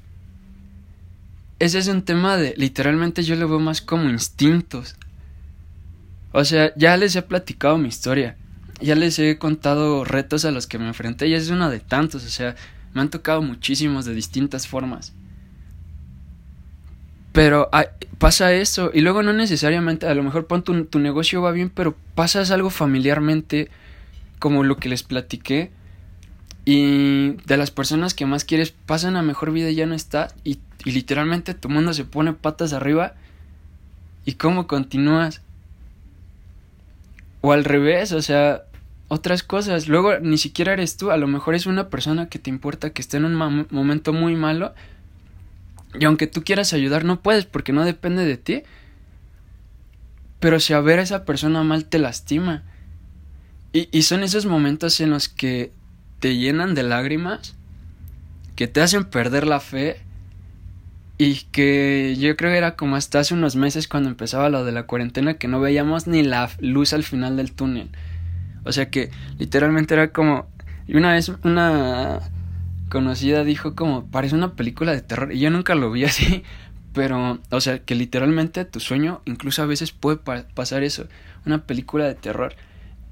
[1.59, 4.95] Ese es un tema de, literalmente yo lo veo más como instintos.
[6.31, 8.35] O sea, ya les he platicado mi historia.
[8.81, 12.25] Ya les he contado retos a los que me enfrenté y es uno de tantos.
[12.25, 12.55] O sea,
[12.93, 15.13] me han tocado muchísimos de distintas formas.
[17.31, 17.69] Pero
[18.17, 21.69] pasa eso y luego no necesariamente, a lo mejor pon tu, tu negocio va bien,
[21.69, 23.69] pero pasas algo familiarmente
[24.39, 25.71] como lo que les platiqué
[26.65, 30.29] y de las personas que más quieres pasan a mejor vida y ya no está.
[30.43, 33.15] Y, y literalmente tu mundo se pone patas arriba.
[34.25, 35.41] ¿Y cómo continúas?
[37.41, 38.63] O al revés, o sea,
[39.07, 39.87] otras cosas.
[39.87, 43.01] Luego ni siquiera eres tú, a lo mejor es una persona que te importa que
[43.01, 44.75] esté en un momento muy malo.
[45.99, 48.61] Y aunque tú quieras ayudar, no puedes porque no depende de ti.
[50.39, 52.63] Pero si a ver a esa persona mal te lastima.
[53.73, 55.71] Y, y son esos momentos en los que
[56.21, 57.55] te llenan de lágrimas,
[58.55, 59.97] que te hacen perder la fe
[61.17, 64.71] y que yo creo que era como hasta hace unos meses cuando empezaba lo de
[64.71, 67.89] la cuarentena que no veíamos ni la luz al final del túnel.
[68.63, 70.47] O sea que literalmente era como...
[70.87, 72.19] Y una vez una
[72.89, 76.43] conocida dijo como parece una película de terror y yo nunca lo vi así
[76.93, 81.07] pero o sea que literalmente tu sueño incluso a veces puede pasar eso
[81.45, 82.53] una película de terror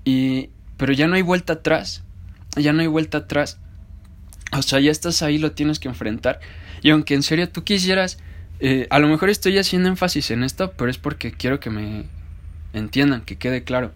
[0.04, 2.04] y pero ya no hay vuelta atrás
[2.56, 3.60] ya no hay vuelta atrás.
[4.52, 6.40] O sea, ya estás ahí, lo tienes que enfrentar.
[6.82, 8.18] Y aunque en serio tú quisieras,
[8.60, 12.06] eh, a lo mejor estoy haciendo énfasis en esto, pero es porque quiero que me
[12.74, 13.92] entiendan, que quede claro.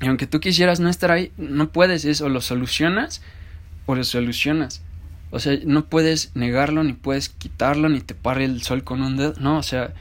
[0.00, 3.22] Y aunque tú quisieras no estar ahí, no puedes, es o lo solucionas
[3.86, 4.82] o lo solucionas.
[5.30, 9.16] O sea, no puedes negarlo, ni puedes quitarlo, ni te pare el sol con un
[9.16, 9.34] dedo.
[9.40, 9.92] No, o sea,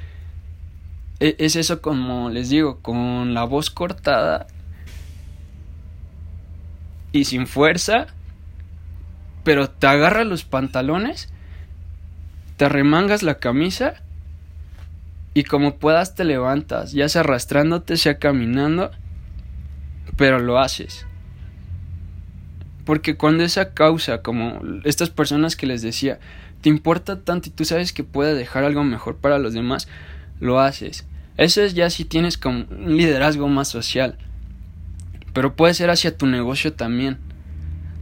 [1.19, 4.47] e- es eso como les digo, con la voz cortada
[7.11, 8.07] y sin fuerza,
[9.43, 11.29] pero te agarra los pantalones,
[12.57, 13.95] te remangas la camisa
[15.33, 18.91] y como puedas te levantas, ya sea arrastrándote, sea caminando,
[20.17, 21.05] pero lo haces.
[22.85, 26.19] Porque cuando esa causa, como estas personas que les decía,
[26.61, 29.87] te importa tanto y tú sabes que puede dejar algo mejor para los demás,
[30.39, 31.05] lo haces.
[31.37, 34.17] Eso es ya si tienes como un liderazgo más social.
[35.33, 37.17] Pero puede ser hacia tu negocio también.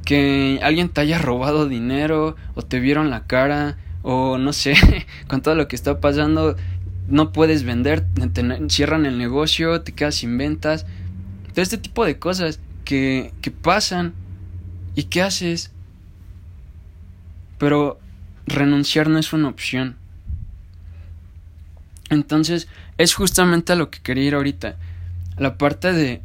[0.05, 4.75] Que alguien te haya robado dinero o te vieron la cara o no sé,
[5.27, 6.55] con todo lo que está pasando
[7.09, 10.85] no puedes vender, te- cierran el negocio, te quedas sin ventas.
[11.53, 14.13] Todo este tipo de cosas que, que pasan
[14.95, 15.71] y qué haces.
[17.57, 17.99] Pero
[18.45, 19.95] renunciar no es una opción.
[22.09, 24.75] Entonces, es justamente a lo que quería ir ahorita.
[25.37, 26.21] La parte de,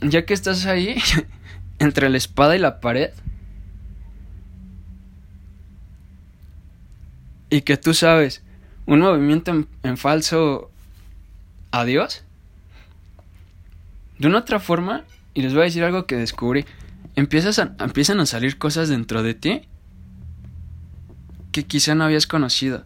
[0.00, 0.96] ya que estás ahí,
[1.78, 3.10] entre la espada y la pared,
[7.50, 8.42] y que tú sabes,
[8.86, 10.70] un movimiento en, falso
[11.72, 12.24] a Dios,
[14.18, 16.64] de una otra forma, y les voy a decir algo que descubrí,
[17.16, 19.62] empiezas a, empiezan a salir cosas dentro de ti
[21.52, 22.84] que quizá no habías conocido.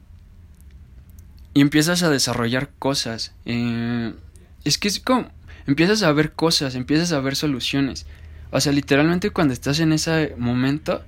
[1.53, 3.33] Y empiezas a desarrollar cosas.
[3.45, 4.15] eh,
[4.65, 5.29] es que es como,
[5.67, 8.07] empiezas a ver cosas, empiezas a ver soluciones.
[8.51, 11.03] O sea, literalmente cuando estás en ese momento,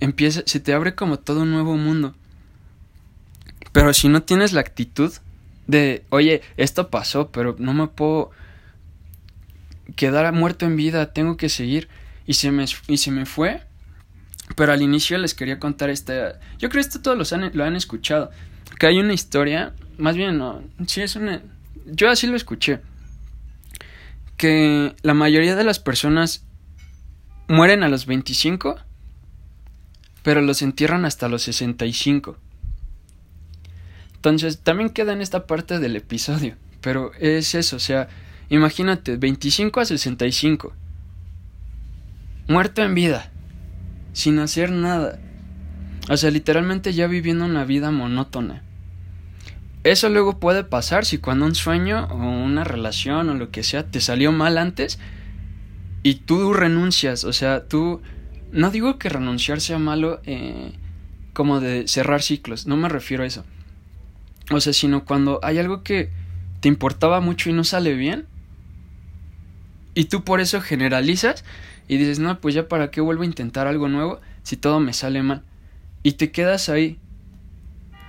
[0.00, 2.14] empieza, se te abre como todo un nuevo mundo.
[3.72, 5.12] Pero si no tienes la actitud
[5.66, 8.30] de, oye, esto pasó, pero no me puedo
[9.96, 11.88] quedar muerto en vida, tengo que seguir.
[12.26, 13.62] Y se me, y se me fue.
[14.54, 16.40] Pero al inicio les quería contar esta...
[16.58, 18.30] Yo creo que esto todos los han, lo han escuchado.
[18.78, 21.42] Que hay una historia, más bien no, sí es una...
[21.86, 22.80] Yo así lo escuché.
[24.36, 26.44] Que la mayoría de las personas
[27.48, 28.76] mueren a los 25,
[30.22, 32.36] pero los entierran hasta los 65.
[34.16, 36.56] Entonces, también queda en esta parte del episodio.
[36.80, 38.08] Pero es eso, o sea,
[38.48, 40.72] imagínate, 25 a 65.
[42.48, 43.30] Muerto en vida.
[44.12, 45.18] Sin hacer nada.
[46.08, 48.62] O sea, literalmente ya viviendo una vida monótona.
[49.86, 53.86] Eso luego puede pasar si cuando un sueño o una relación o lo que sea
[53.86, 54.98] te salió mal antes
[56.02, 57.22] y tú renuncias.
[57.22, 58.02] O sea, tú...
[58.50, 60.72] No digo que renunciar sea malo eh,
[61.34, 62.66] como de cerrar ciclos.
[62.66, 63.44] No me refiero a eso.
[64.50, 66.10] O sea, sino cuando hay algo que
[66.58, 68.26] te importaba mucho y no sale bien.
[69.94, 71.44] Y tú por eso generalizas
[71.86, 74.92] y dices, no, pues ya para qué vuelvo a intentar algo nuevo si todo me
[74.92, 75.44] sale mal.
[76.02, 76.98] Y te quedas ahí.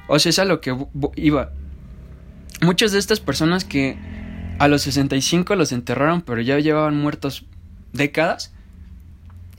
[0.08, 0.76] O sea, es a lo que
[1.18, 1.52] iba.
[2.62, 3.98] Muchas de estas personas que
[4.60, 7.46] a los 65 los enterraron, pero ya llevaban muertos
[7.94, 8.54] décadas,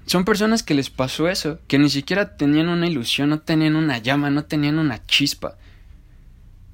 [0.07, 3.99] son personas que les pasó eso, que ni siquiera tenían una ilusión, no tenían una
[3.99, 5.59] llama, no tenían una chispa.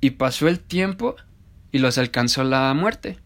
[0.01, 1.17] Y pasó el tiempo
[1.73, 3.19] y los alcanzó la muerte.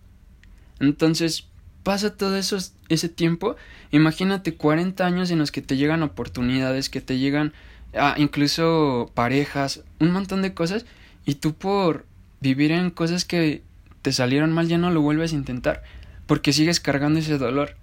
[0.81, 1.47] Entonces,
[1.83, 2.57] pasa todo eso,
[2.89, 3.57] ese tiempo,
[3.91, 7.53] imagínate 40 años en los que te llegan oportunidades, que te llegan
[7.95, 10.87] ah, incluso parejas, un montón de cosas,
[11.27, 12.07] y tú por
[12.40, 13.62] vivir en cosas que
[14.03, 15.83] te salieron mal ya no lo vuelves a intentar,
[16.27, 17.77] porque sigues cargando ese dolor.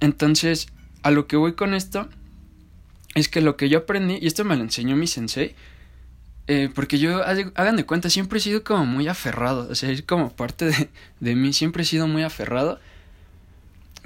[0.00, 0.68] Entonces,
[1.02, 2.08] a lo que voy con esto
[3.14, 5.54] es que lo que yo aprendí, y esto me lo enseñó mi sensei,
[6.46, 10.02] eh, porque yo, hagan de cuenta, siempre he sido como muy aferrado, o sea, es
[10.02, 10.88] como parte de,
[11.20, 12.80] de mí, siempre he sido muy aferrado.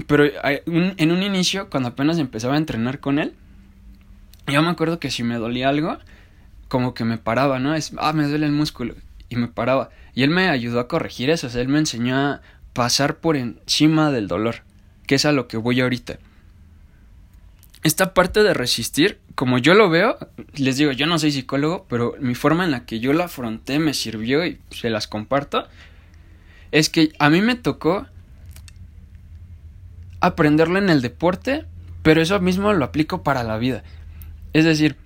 [0.06, 3.34] Pero en un inicio, cuando apenas empezaba a entrenar con él,
[4.46, 5.98] yo me acuerdo que si me dolía algo,
[6.68, 7.74] como que me paraba, ¿no?
[7.74, 8.94] Es, ah, me duele el músculo,
[9.32, 9.88] y me paraba.
[10.14, 12.40] Y él me ayudó a corregir eso, él me enseñó a
[12.74, 14.56] pasar por encima del dolor,
[15.06, 16.18] que es a lo que voy ahorita.
[17.82, 20.16] Esta parte de resistir, como yo lo veo,
[20.54, 23.78] les digo, yo no soy psicólogo, pero mi forma en la que yo la afronté
[23.78, 25.66] me sirvió y se las comparto,
[26.70, 28.06] es que a mí me tocó
[30.20, 31.64] aprenderlo en el deporte,
[32.02, 33.82] pero eso mismo lo aplico para la vida.
[34.52, 34.96] Es decir,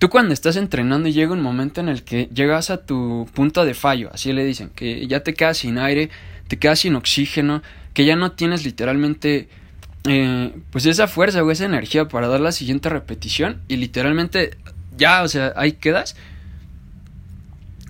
[0.00, 3.74] tú cuando estás entrenando llega un momento en el que llegas a tu punto de
[3.74, 6.08] fallo, así le dicen, que ya te quedas sin aire,
[6.48, 9.50] te quedas sin oxígeno, que ya no tienes literalmente
[10.04, 14.56] eh, pues esa fuerza o esa energía para dar la siguiente repetición y literalmente
[14.96, 16.16] ya, o sea, ahí quedas.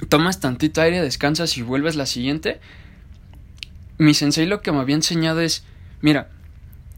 [0.08, 2.60] Tomas tantito aire, descansas y vuelves la siguiente.
[3.98, 5.62] mi sensei lo que me había enseñado es,
[6.00, 6.28] mira,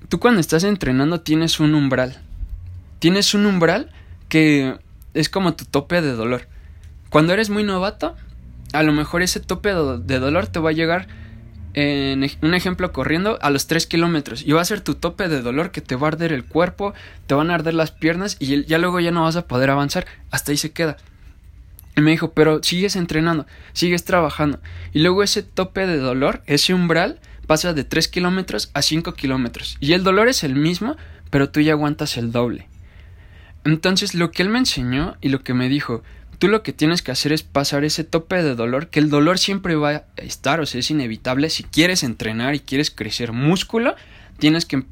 [0.08, 2.18] tú cuando estás entrenando tienes un umbral.
[2.98, 3.90] Tienes un umbral
[4.30, 4.78] que
[5.14, 6.48] es como tu tope de dolor.
[7.10, 8.16] Cuando eres muy novato,
[8.72, 11.08] a lo mejor ese tope de dolor te va a llegar
[11.74, 15.40] en un ejemplo corriendo a los 3 kilómetros y va a ser tu tope de
[15.40, 16.92] dolor que te va a arder el cuerpo,
[17.26, 20.06] te van a arder las piernas y ya luego ya no vas a poder avanzar,
[20.30, 20.96] hasta ahí se queda.
[21.96, 24.60] Y me dijo, pero sigues entrenando, sigues trabajando.
[24.92, 29.76] Y luego ese tope de dolor, ese umbral, pasa de 3 kilómetros a 5 kilómetros.
[29.80, 30.96] Y el dolor es el mismo,
[31.30, 32.68] pero tú ya aguantas el doble.
[33.64, 36.02] Entonces lo que él me enseñó y lo que me dijo,
[36.38, 39.38] tú lo que tienes que hacer es pasar ese tope de dolor, que el dolor
[39.38, 41.48] siempre va a estar, o sea, es inevitable.
[41.50, 43.94] Si quieres entrenar y quieres crecer músculo,
[44.38, 44.82] tienes que,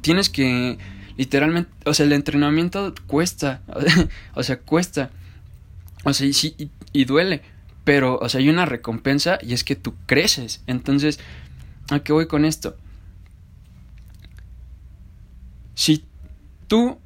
[0.00, 0.76] tienes que,
[1.16, 3.62] literalmente, o sea, el entrenamiento cuesta,
[4.34, 5.10] o sea, cuesta,
[6.02, 7.42] o sea, y, sí, y, duele,
[7.84, 10.62] pero, o sea, hay una recompensa y es que tú creces.
[10.66, 11.20] Entonces,
[11.90, 12.76] ¿a qué voy con esto?
[15.74, 16.04] Si
[16.66, 16.98] tú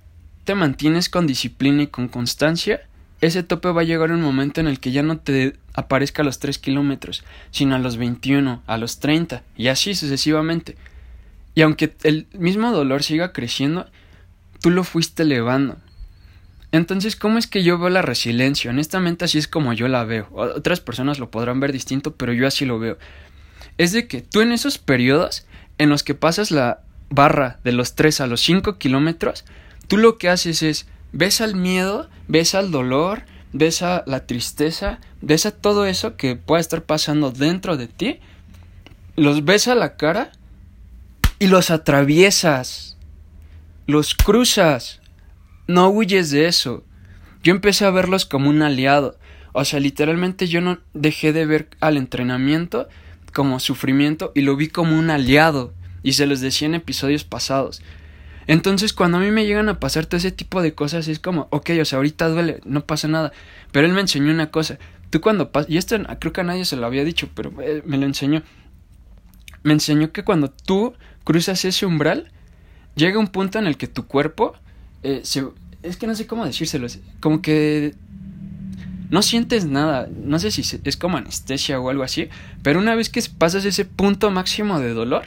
[0.54, 2.82] mantienes con disciplina y con constancia,
[3.20, 6.24] ese tope va a llegar un momento en el que ya no te aparezca a
[6.24, 10.76] los 3 kilómetros, sino a los 21, a los 30, y así sucesivamente.
[11.54, 13.86] Y aunque el mismo dolor siga creciendo,
[14.60, 15.76] tú lo fuiste elevando.
[16.72, 18.70] Entonces, ¿cómo es que yo veo la resiliencia?
[18.70, 20.28] Honestamente, así es como yo la veo.
[20.32, 22.98] Otras personas lo podrán ver distinto, pero yo así lo veo.
[23.76, 25.46] Es de que tú en esos periodos
[25.78, 29.44] en los que pasas la barra de los 3 a los 5 kilómetros,
[29.92, 35.00] tú lo que haces es ves al miedo, ves al dolor, ves a la tristeza,
[35.20, 38.18] ves a todo eso que puede estar pasando dentro de ti,
[39.16, 40.32] los ves a la cara
[41.38, 42.96] y los atraviesas,
[43.86, 45.02] los cruzas,
[45.66, 46.84] no huyes de eso.
[47.42, 49.18] Yo empecé a verlos como un aliado,
[49.52, 52.88] o sea, literalmente yo no dejé de ver al entrenamiento
[53.34, 57.82] como sufrimiento y lo vi como un aliado, y se los decía en episodios pasados.
[58.46, 61.48] Entonces, cuando a mí me llegan a pasar todo ese tipo de cosas, es como,
[61.50, 63.32] ok, o sea, ahorita duele, no pasa nada.
[63.70, 64.78] Pero él me enseñó una cosa.
[65.10, 67.82] Tú cuando pasas, y esto creo que a nadie se lo había dicho, pero eh,
[67.84, 68.42] me lo enseñó.
[69.62, 72.30] Me enseñó que cuando tú cruzas ese umbral,
[72.96, 74.54] llega un punto en el que tu cuerpo
[75.02, 75.44] eh, se,
[75.82, 76.86] es que no sé cómo decírselo,
[77.20, 77.94] como que
[79.10, 82.28] no sientes nada, no sé si es como anestesia o algo así,
[82.62, 85.24] pero una vez que pasas ese punto máximo de dolor,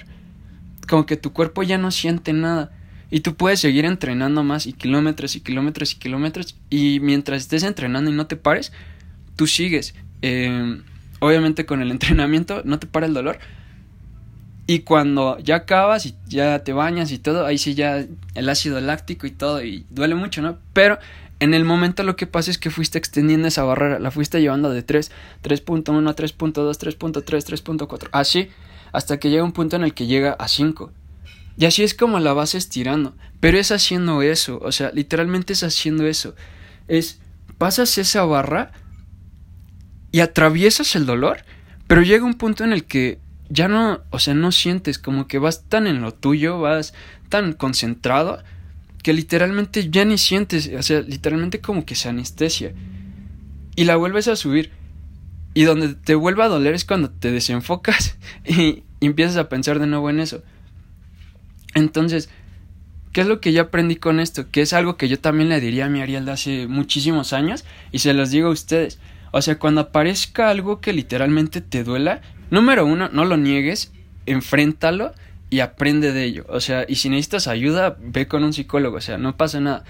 [0.87, 2.71] como que tu cuerpo ya no siente nada.
[3.15, 6.57] Y tú puedes seguir entrenando más y kilómetros y kilómetros y kilómetros.
[6.69, 8.73] Y mientras estés entrenando y no te pares,
[9.37, 9.95] tú sigues.
[10.21, 10.83] Em,
[11.19, 13.39] obviamente con el entrenamiento no te para el dolor.
[14.67, 18.81] Y cuando ya acabas y ya te bañas y todo, ahí sí ya el ácido
[18.81, 20.57] láctico y todo, y duele mucho, ¿no?
[20.73, 20.99] Pero
[21.39, 24.71] en el momento lo que pasa es que fuiste extendiendo esa barrera, la fuiste llevando
[24.71, 25.09] de 3,
[25.41, 28.49] 3.1, 3.2, 3.3, 3.4, así,
[28.91, 30.91] hasta que llega un punto en el que llega a 5.
[31.57, 33.15] Y así es como la vas estirando.
[33.39, 34.59] Pero es haciendo eso.
[34.61, 36.35] O sea, literalmente es haciendo eso.
[36.87, 37.19] Es,
[37.57, 38.71] pasas esa barra
[40.11, 41.43] y atraviesas el dolor,
[41.87, 45.39] pero llega un punto en el que ya no, o sea, no sientes como que
[45.39, 46.93] vas tan en lo tuyo, vas
[47.27, 48.41] tan concentrado,
[49.03, 52.73] que literalmente ya ni sientes, o sea, literalmente como que se anestesia.
[53.75, 54.71] Y la vuelves a subir.
[55.53, 59.87] Y donde te vuelve a doler es cuando te desenfocas y empiezas a pensar de
[59.87, 60.43] nuevo en eso.
[61.75, 62.29] Entonces,
[63.11, 64.49] ¿qué es lo que yo aprendí con esto?
[64.49, 67.65] Que es algo que yo también le diría a mi Ariel de hace muchísimos años
[67.91, 68.99] y se los digo a ustedes.
[69.31, 73.91] O sea, cuando aparezca algo que literalmente te duela, número uno, no lo niegues,
[74.25, 75.13] enfréntalo
[75.49, 76.45] y aprende de ello.
[76.47, 78.97] O sea, y si necesitas ayuda, ve con un psicólogo.
[78.97, 79.83] O sea, no pasa nada.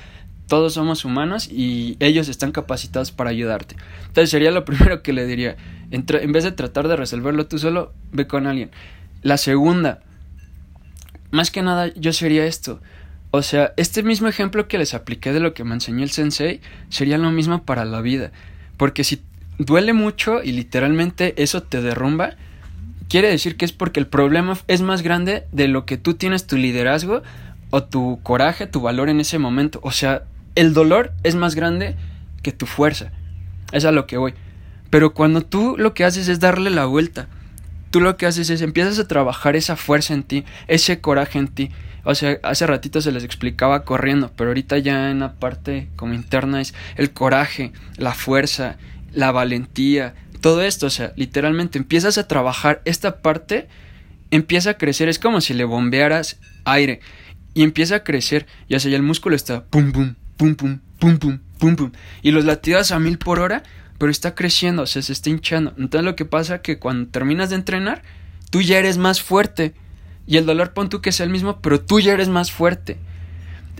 [0.47, 3.75] Todos somos humanos y ellos están capacitados para ayudarte.
[4.07, 5.55] Entonces sería lo primero que le diría.
[5.91, 8.71] en vez de tratar de resolverlo tú solo, ve con alguien.
[9.21, 10.01] La segunda,
[11.35, 12.81] más que nada yo sería esto.
[13.31, 16.61] O sea, este mismo ejemplo que les apliqué de lo que me enseñó el sensei
[16.89, 18.31] sería lo mismo para la vida.
[18.77, 19.21] Porque si
[19.57, 22.35] duele mucho y literalmente eso te derrumba,
[23.09, 26.47] quiere decir que es porque el problema es más grande de lo que tú tienes
[26.47, 27.23] tu liderazgo
[27.71, 29.79] o tu coraje, tu valor en ese momento.
[29.83, 30.23] O sea,
[30.55, 31.95] el dolor es más grande
[32.41, 33.11] que tu fuerza.
[33.73, 34.33] Es a lo que voy.
[34.89, 37.27] Pero cuando tú lo que haces es darle la vuelta
[37.91, 41.47] tú lo que haces es empiezas a trabajar esa fuerza en ti, ese coraje en
[41.47, 41.71] ti.
[42.03, 46.13] O sea, hace ratito se les explicaba corriendo, pero ahorita ya en la parte como
[46.13, 48.77] interna es el coraje, la fuerza,
[49.11, 53.67] la valentía, todo esto, o sea, literalmente empiezas a trabajar esta parte,
[54.29, 56.99] empieza a crecer, es como si le bombearas aire
[57.55, 61.17] y empieza a crecer, y así ya el músculo está pum pum, pum pum, pum
[61.17, 61.91] pum, pum pum,
[62.21, 63.63] y los latidos a mil por hora,
[63.97, 65.73] pero está creciendo, o sea, se está hinchando.
[65.77, 68.01] Entonces lo que pasa es que cuando terminas de entrenar,
[68.49, 69.73] tú ya eres más fuerte.
[70.27, 72.97] Y el dolor pon tú que sea el mismo, pero tú ya eres más fuerte.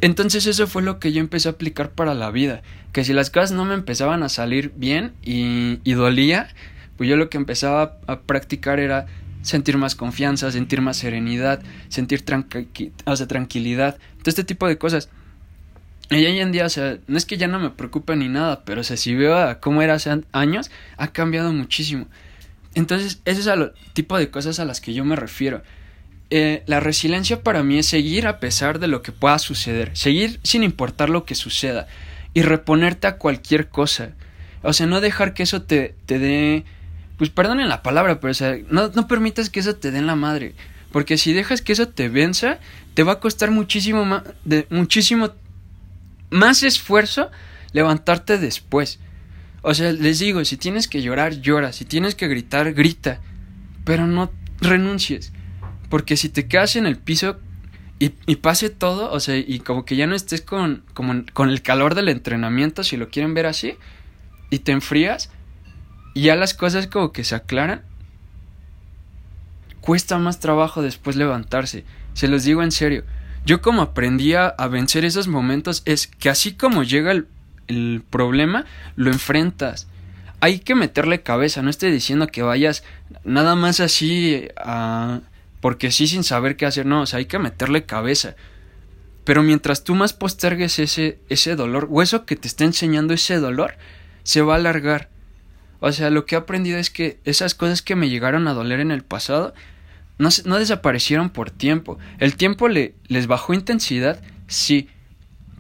[0.01, 2.61] Entonces eso fue lo que yo empecé a aplicar para la vida.
[2.91, 6.49] Que si las cosas no me empezaban a salir bien y, y dolía,
[6.97, 9.05] pues yo lo que empezaba a, practicar era
[9.41, 15.09] sentir más confianza, sentir más serenidad, sentir sea, tranquilidad, todo este tipo de cosas.
[16.11, 18.63] Y hoy en día, o sea, no es que ya no me preocupe ni nada,
[18.63, 22.07] pero o sea, si veo a cómo era hace años, ha cambiado muchísimo.
[22.75, 25.63] Entonces, ese es el tipo de cosas a las que yo me refiero.
[26.29, 30.39] Eh, la resiliencia para mí es seguir a pesar de lo que pueda suceder, seguir
[30.43, 31.87] sin importar lo que suceda
[32.33, 34.11] y reponerte a cualquier cosa.
[34.61, 36.65] O sea, no dejar que eso te, te dé,
[37.17, 40.07] pues perdonen la palabra, pero o sea, no, no permitas que eso te dé en
[40.07, 40.53] la madre.
[40.91, 42.59] Porque si dejas que eso te venza,
[42.93, 45.31] te va a costar muchísimo de, muchísimo
[46.29, 47.31] más esfuerzo
[47.73, 48.99] levantarte después.
[49.61, 53.19] O sea, les digo, si tienes que llorar, llora, si tienes que gritar, grita,
[53.83, 55.33] pero no renuncies.
[55.89, 57.39] Porque si te quedas en el piso
[57.99, 61.95] y, pase todo, o sea, y como que ya no estés con, con el calor
[61.95, 63.75] del entrenamiento, si lo quieren ver así,
[64.49, 65.31] y te enfrías,
[66.13, 67.81] y ya las cosas como que se aclaran,
[69.81, 71.85] cuesta más trabajo después levantarse.
[72.13, 73.03] Se los digo en serio.
[73.45, 78.65] Yo como aprendí a, vencer esos momentos es que así como llega el, problema,
[78.95, 79.87] lo enfrentas
[80.39, 82.83] hay que meterle cabeza, no estoy diciendo que vayas
[83.23, 85.21] nada más así a
[85.65, 88.35] porque sí sin saber qué hacer, no, o sea, hay que meterle cabeza.
[89.23, 93.37] Pero mientras tú más postergues ese, ese dolor, o eso que te está enseñando ese
[93.37, 93.73] dolor,
[94.21, 95.09] se va a alargar.
[95.79, 98.79] O sea, lo que he aprendido es que esas cosas que me llegaron a doler
[98.79, 99.55] en el pasado
[100.17, 101.97] no, desaparecieron por tiempo.
[102.19, 104.89] El tiempo le, les bajó intensidad, sí.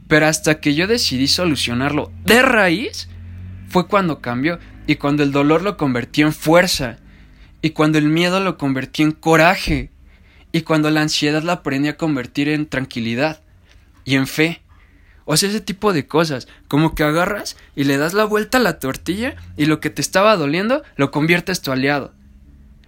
[0.07, 3.09] Pero hasta que yo decidí solucionarlo de raíz,
[3.67, 6.97] fue cuando cambió y cuando el dolor lo convertí en fuerza
[7.61, 9.91] y cuando el miedo lo convertí en coraje
[10.51, 13.41] y cuando la ansiedad la aprendí a convertir en tranquilidad
[14.05, 14.61] y en fe.
[15.25, 18.61] O sea, ese tipo de cosas, como que agarras y le das la vuelta a
[18.61, 22.13] la tortilla y lo que te estaba doliendo lo conviertes tu aliado.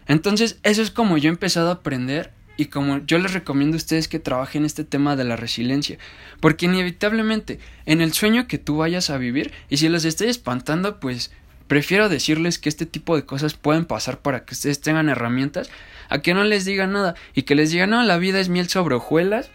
[0.08, 3.78] Entonces, eso es como yo he empezado a aprender y como yo les recomiendo a
[3.78, 5.98] ustedes que trabajen este tema de la resiliencia,
[6.40, 11.00] porque inevitablemente en el sueño que tú vayas a vivir, y si los estoy espantando,
[11.00, 11.32] pues
[11.68, 15.70] prefiero decirles que este tipo de cosas pueden pasar para que ustedes tengan herramientas
[16.10, 18.70] a que no les diga nada y que les diga, no, la vida es miel
[18.70, 19.52] sobre hojuelas,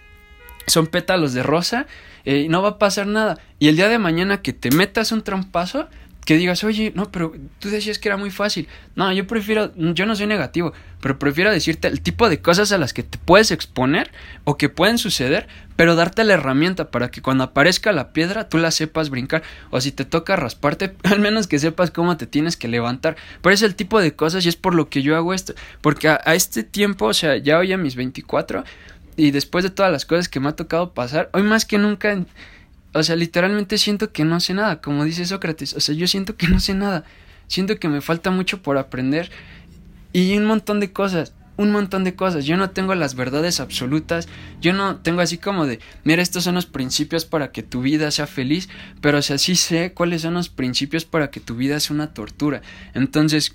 [0.67, 1.87] son pétalos de rosa,
[2.25, 3.39] eh, no va a pasar nada.
[3.59, 5.89] Y el día de mañana que te metas un trampazo,
[6.25, 8.69] que digas, oye, no, pero tú decías que era muy fácil.
[8.95, 12.79] No, yo prefiero, yo no soy negativo, pero prefiero decirte el tipo de cosas a
[12.79, 14.13] las que te puedes exponer
[14.45, 18.59] o que pueden suceder, pero darte la herramienta para que cuando aparezca la piedra tú
[18.59, 19.43] la sepas brincar.
[19.71, 23.17] O si te toca rasparte, al menos que sepas cómo te tienes que levantar.
[23.41, 25.55] Pero es el tipo de cosas y es por lo que yo hago esto.
[25.81, 28.63] Porque a, este tiempo, o sea, ya hoy a mis 24,
[29.17, 32.17] y después de todas las cosas que me ha tocado pasar, hoy más que nunca
[32.95, 35.75] o sea, literalmente siento que no sé nada, como dice Sócrates.
[35.75, 37.05] O sea, yo siento que no sé nada.
[37.47, 39.31] Siento que me falta mucho por aprender.
[40.13, 41.33] Y un montón de cosas.
[41.57, 42.45] Un montón de cosas.
[42.45, 44.29] Yo no tengo las verdades absolutas.
[44.61, 48.11] Yo no tengo así como de, mira, estos son los principios para que tu vida
[48.11, 48.69] sea feliz.
[49.01, 52.13] Pero o sea, sí sé cuáles son los principios para que tu vida sea una
[52.13, 52.61] tortura.
[52.95, 53.55] Entonces,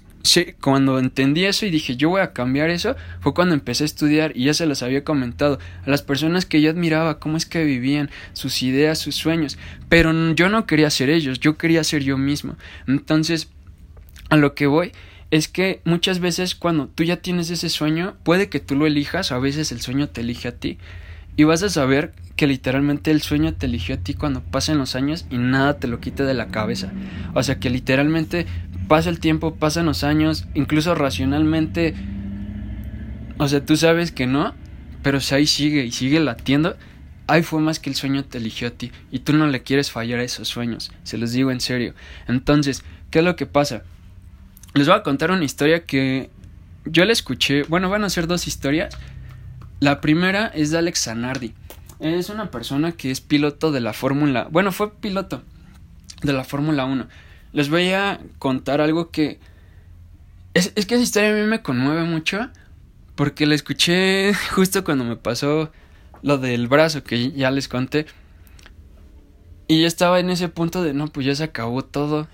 [0.62, 4.32] cuando entendí eso y dije yo voy a cambiar eso, fue cuando empecé a estudiar
[4.36, 7.64] y ya se los había comentado a las personas que yo admiraba, cómo es que
[7.64, 9.58] vivían, sus ideas, sus sueños,
[9.90, 12.56] pero yo no quería ser ellos, yo quería ser yo mismo.
[12.88, 13.50] Entonces,
[14.30, 14.92] a lo que voy
[15.32, 19.32] es que muchas veces cuando tú ya tienes ese sueño, puede que tú lo elijas,
[19.32, 20.78] a veces el sueño te elige a ti
[21.36, 24.96] y vas a saber que literalmente el sueño te eligió a ti cuando pasen los
[24.96, 26.92] años y nada te lo quite de la cabeza.
[27.34, 28.46] O sea que literalmente
[28.88, 31.94] pasa el tiempo, pasan los años, incluso racionalmente,
[33.38, 34.56] o sea, tú sabes que no,
[35.04, 36.76] pero si ahí sigue y sigue latiendo,
[37.28, 39.92] ahí fue más que el sueño te eligió a ti y tú no le quieres
[39.92, 41.94] fallar a esos sueños, se los digo en serio.
[42.28, 43.84] Entonces, ¿qué es lo que pasa?
[44.74, 46.30] Les voy a contar una historia que
[46.86, 48.96] yo le escuché, bueno, van a ser dos historias.
[49.80, 51.54] La primera es de Alex Zanardi.
[52.00, 55.44] Es una persona que es piloto de la Fórmula, bueno, fue piloto
[56.22, 57.08] de la Fórmula 1
[57.54, 59.40] les voy a contar algo que...
[60.54, 62.50] Es, es que esa historia a mí me conmueve mucho
[63.16, 65.72] porque la escuché justo cuando me pasó
[66.22, 68.06] lo del brazo que ya les conté.
[69.68, 72.28] Y yo estaba en ese punto de, no, pues ya se acabó todo.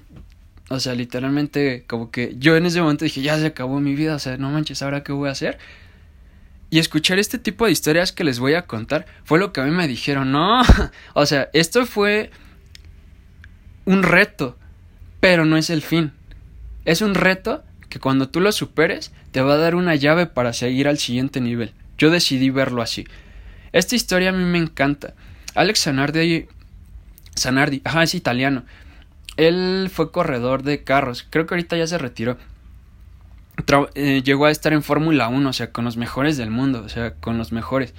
[0.70, 4.16] O sea, literalmente, como que yo en ese momento dije, ya se acabó mi vida,
[4.16, 5.57] o sea, no manches, ¿ahora qué voy a hacer?
[6.70, 9.66] Y escuchar este tipo de historias que les voy a contar fue lo que a
[9.66, 10.61] mí me dijeron, no,
[11.14, 12.30] o sea, esto fue
[13.86, 14.57] un reto
[15.24, 16.12] pero no es el fin.
[16.84, 20.52] Es un reto que cuando tú lo superes te va a dar una llave para
[20.52, 21.72] seguir al siguiente nivel.
[21.98, 23.08] Yo decidí verlo así.
[23.72, 25.14] Esta historia a mí me encanta.
[25.56, 26.48] Alex Zanardi,
[27.40, 28.66] Zanardi, ajá, es italiano.
[29.38, 31.26] Él fue corredor de carros.
[31.30, 32.38] Creo que ahorita ya se retiró.
[33.96, 36.90] Eh, llegó a estar en Fórmula 1, o sea, con los mejores del mundo, o
[36.90, 37.94] sea, con los mejores.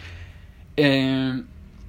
[0.77, 1.43] Eh,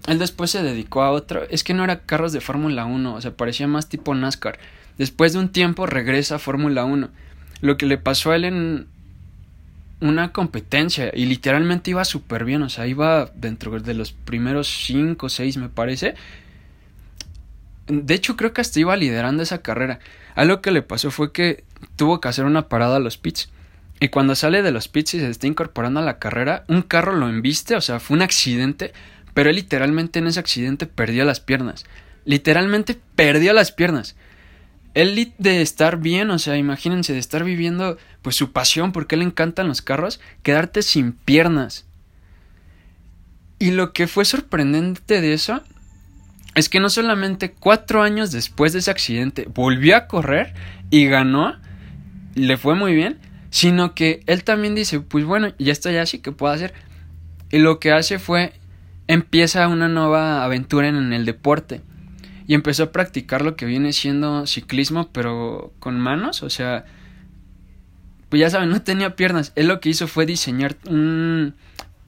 [0.08, 1.44] él después se dedicó a otro.
[1.50, 4.60] Es que no era carros de Fórmula 1, o sea, parecía más tipo NASCAR.
[4.98, 7.10] Después de un tiempo regresa a Fórmula 1.
[7.62, 8.88] Lo que le pasó a él en
[10.02, 15.26] una competencia y literalmente iba súper bien, o sea, iba dentro de los primeros 5
[15.26, 16.16] o 6 me parece.
[17.88, 20.00] De hecho, creo que hasta iba liderando esa carrera.
[20.36, 21.64] Algo que le pasó fue que
[21.96, 23.50] tuvo que hacer una parada a los pits.
[24.00, 27.14] Y cuando sale de los pits y se está incorporando a la carrera, un carro
[27.14, 28.92] lo embiste, o sea, fue un accidente,
[29.34, 31.86] pero él literalmente en ese accidente perdió las piernas.
[32.26, 34.16] Literalmente perdió las piernas.
[34.96, 39.26] Él de estar bien, o sea, imagínense, de estar viviendo pues su pasión, porque le
[39.26, 41.86] encantan los carros, quedarte sin piernas.
[43.60, 45.62] Y lo que fue sorprendente de eso
[46.56, 50.54] es que no solamente cuatro años después de ese accidente volvió a correr
[50.90, 51.56] y ganó,
[52.34, 53.20] le fue muy bien,
[53.50, 56.74] sino que él también dice, pues bueno, ya estoy así, ¿qué puedo hacer?
[57.52, 58.54] Y lo que hace fue,
[59.08, 61.82] empieza una nueva aventura en el deporte.
[62.48, 66.86] Y empezó a practicar lo que viene siendo ciclismo, pero con manos, o sea,
[68.30, 69.52] pues ya saben, no tenía piernas.
[69.56, 71.56] Él lo que hizo fue diseñar un...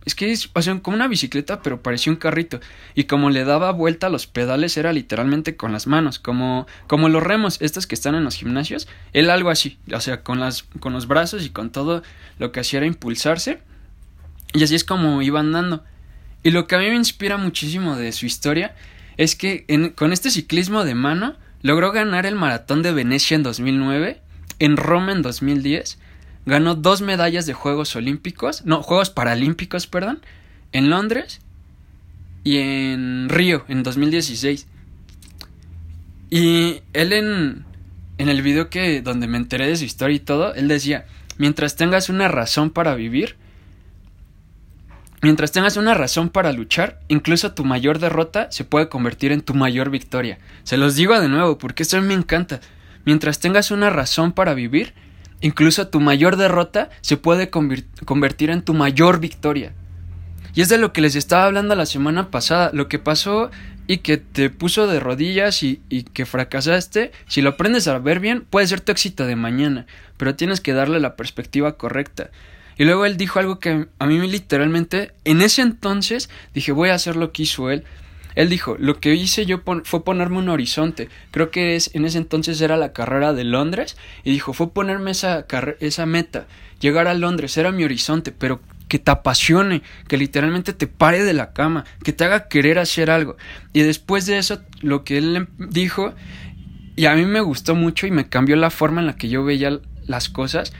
[0.05, 2.61] Es que es, o sea, como una bicicleta, pero parecía un carrito.
[2.95, 6.17] Y como le daba vuelta a los pedales, era literalmente con las manos.
[6.17, 8.87] Como, como los remos, estos que están en los gimnasios.
[9.11, 9.77] Él algo así.
[9.93, 12.03] O sea, con, las, con los brazos y con todo
[12.39, 13.59] lo que hacía era impulsarse.
[14.53, 15.83] Y así es como iba andando.
[16.41, 18.75] Y lo que a mí me inspira muchísimo de su historia
[19.17, 24.21] es que con este ciclismo de mano logró ganar el maratón de Venecia en 2009,
[24.59, 25.99] en Roma en 2010
[26.47, 30.21] ganó dos medallas de Juegos Olímpicos, no, Juegos Paralímpicos, perdón,
[30.71, 31.41] en Londres
[32.43, 34.65] y en Río en 2016.
[36.29, 37.65] Y él en,
[38.17, 41.05] en el video que donde me enteré de su historia y todo, él decía,
[41.37, 43.35] mientras tengas una razón para vivir,
[45.21, 49.53] mientras tengas una razón para luchar, incluso tu mayor derrota se puede convertir en tu
[49.53, 50.37] mayor victoria.
[50.63, 52.59] Se los digo de nuevo porque mí me encanta.
[53.05, 54.93] Mientras tengas una razón para vivir,
[55.41, 59.73] Incluso tu mayor derrota se puede convertir en tu mayor victoria.
[60.55, 62.71] Y es de lo que les estaba hablando la semana pasada.
[62.73, 63.51] Lo que pasó
[63.85, 68.19] y que te puso de rodillas y, y, que fracasaste, si lo aprendes a ver
[68.19, 69.85] bien, puede ser tu éxito de mañana.
[70.17, 72.31] Pero tienes que darle la perspectiva correcta.
[72.77, 76.95] Y luego él dijo algo que a mí literalmente, en ese entonces, dije voy a
[76.95, 77.83] hacer lo que hizo él.
[78.35, 81.09] Él dijo, lo que hice yo fue ponerme un horizonte.
[81.31, 83.97] Creo que es, en ese entonces era la carrera de Londres.
[84.23, 85.47] Y dijo, fue ponerme esa,
[85.79, 86.45] esa meta.
[86.79, 91.33] Llegar a Londres era mi horizonte, pero que te apasione, que literalmente te pare de
[91.33, 93.37] la cama, que te haga querer hacer algo.
[93.73, 96.13] Y después de eso, lo que él dijo,
[96.95, 99.43] y a mí me gustó mucho y me cambió la forma en la que yo
[99.43, 100.73] veía las cosas,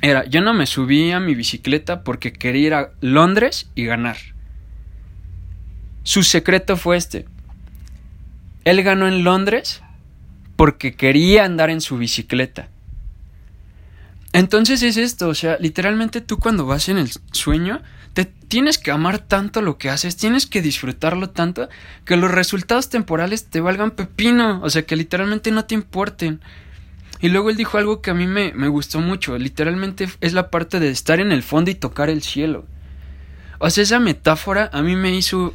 [0.00, 4.16] era, yo no me subí a mi bicicleta porque quería ir a Londres y ganar.
[6.02, 7.26] Su secreto fue este.
[8.64, 9.82] Él ganó en Londres
[10.56, 12.68] porque quería andar en su bicicleta.
[14.32, 17.82] Entonces es esto, o sea, literalmente tú cuando vas en el sueño,
[18.12, 21.68] te tienes que amar tanto lo que haces, tienes que disfrutarlo tanto,
[22.04, 26.40] que los resultados temporales te valgan pepino, o sea, que literalmente no te importen.
[27.20, 30.50] Y luego él dijo algo que a mí me, me gustó mucho, literalmente es la
[30.50, 32.66] parte de estar en el fondo y tocar el cielo.
[33.58, 35.54] O sea, esa metáfora a mí me hizo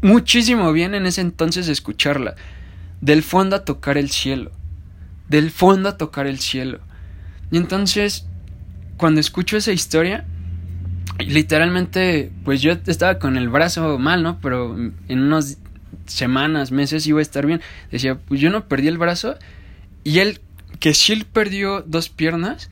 [0.00, 2.34] muchísimo bien en ese entonces escucharla.
[3.00, 4.52] Del fondo a tocar el cielo.
[5.28, 6.80] Del fondo a tocar el cielo.
[7.50, 8.26] Y entonces,
[8.96, 10.24] cuando escucho esa historia,
[11.18, 14.40] literalmente, pues yo estaba con el brazo mal, ¿no?
[14.40, 15.58] Pero en unas
[16.06, 17.60] semanas, meses iba a estar bien.
[17.90, 19.36] Decía, pues yo no perdí el brazo.
[20.08, 20.40] Y él,
[20.80, 22.70] que él perdió dos piernas,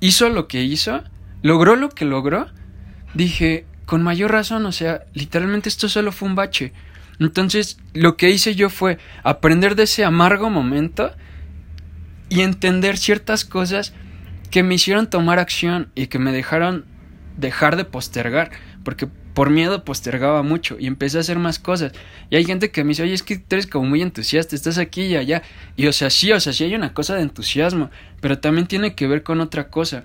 [0.00, 1.02] hizo lo que hizo,
[1.42, 2.46] logró lo que logró.
[3.12, 6.72] Dije, con mayor razón, o sea, literalmente esto solo fue un bache.
[7.20, 11.12] Entonces, lo que hice yo fue aprender de ese amargo momento
[12.30, 13.92] y entender ciertas cosas
[14.50, 16.86] que me hicieron tomar acción y que me dejaron
[17.36, 18.50] dejar de postergar,
[18.82, 21.92] porque por miedo postergaba mucho y empecé a hacer más cosas.
[22.30, 24.78] Y hay gente que me dice, oye, es que tú eres como muy entusiasta, estás
[24.78, 25.42] aquí y allá.
[25.76, 28.94] Y o sea, sí, o sea, sí hay una cosa de entusiasmo, pero también tiene
[28.94, 30.04] que ver con otra cosa.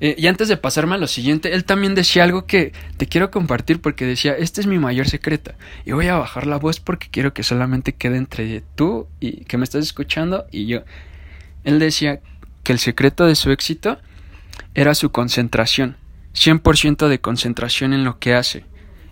[0.00, 3.30] Eh, y antes de pasarme a lo siguiente, él también decía algo que te quiero
[3.30, 5.52] compartir porque decía, este es mi mayor secreto.
[5.84, 9.58] Y voy a bajar la voz porque quiero que solamente quede entre tú y que
[9.58, 10.82] me estás escuchando y yo.
[11.62, 12.20] Él decía,
[12.62, 13.98] que el secreto de su éxito
[14.74, 15.96] era su concentración,
[16.34, 18.64] 100% de concentración en lo que hace.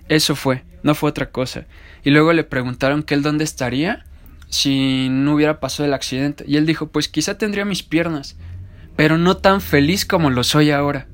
[0.08, 1.66] Eso fue, no fue otra cosa.
[2.04, 4.04] Y luego le preguntaron que él dónde estaría
[4.48, 6.44] si no hubiera pasado el accidente.
[6.46, 8.36] Y él dijo, pues quizá tendría mis piernas,
[8.96, 11.06] pero no tan feliz como lo soy ahora.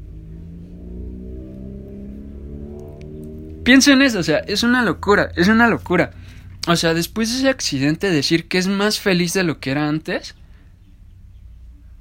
[3.65, 6.13] Piensa en eso, o sea, es una locura, es una locura.
[6.69, 9.89] O sea, después de ese accidente decir que es más feliz de lo que era
[9.89, 10.35] antes,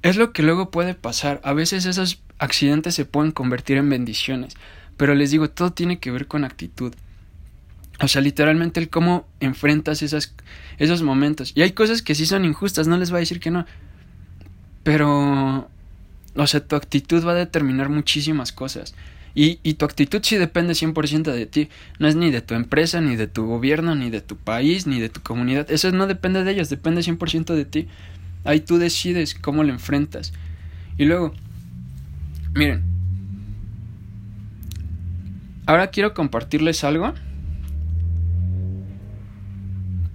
[0.02, 1.40] es lo que luego puede pasar.
[1.44, 4.54] A veces esos accidentes se pueden convertir en bendiciones.
[4.96, 6.94] Pero les digo, todo tiene que ver con actitud.
[8.00, 10.34] O sea, literalmente el cómo enfrentas esas,
[10.78, 11.52] esos momentos.
[11.54, 13.64] Y hay cosas que sí son injustas, no les voy a decir que no.
[14.82, 15.68] Pero,
[16.34, 18.94] o sea, tu actitud va a determinar muchísimas cosas.
[19.34, 21.68] Y, y tu actitud sí depende 100% de ti.
[21.98, 25.00] No es ni de tu empresa, ni de tu gobierno, ni de tu país, ni
[25.00, 25.70] de tu comunidad.
[25.70, 27.88] Eso no depende de ellos, depende 100% de ti.
[28.44, 30.32] Ahí tú decides cómo lo enfrentas.
[30.98, 31.34] Y luego,
[32.56, 32.82] miren.
[35.66, 37.12] Ahora quiero compartirles algo.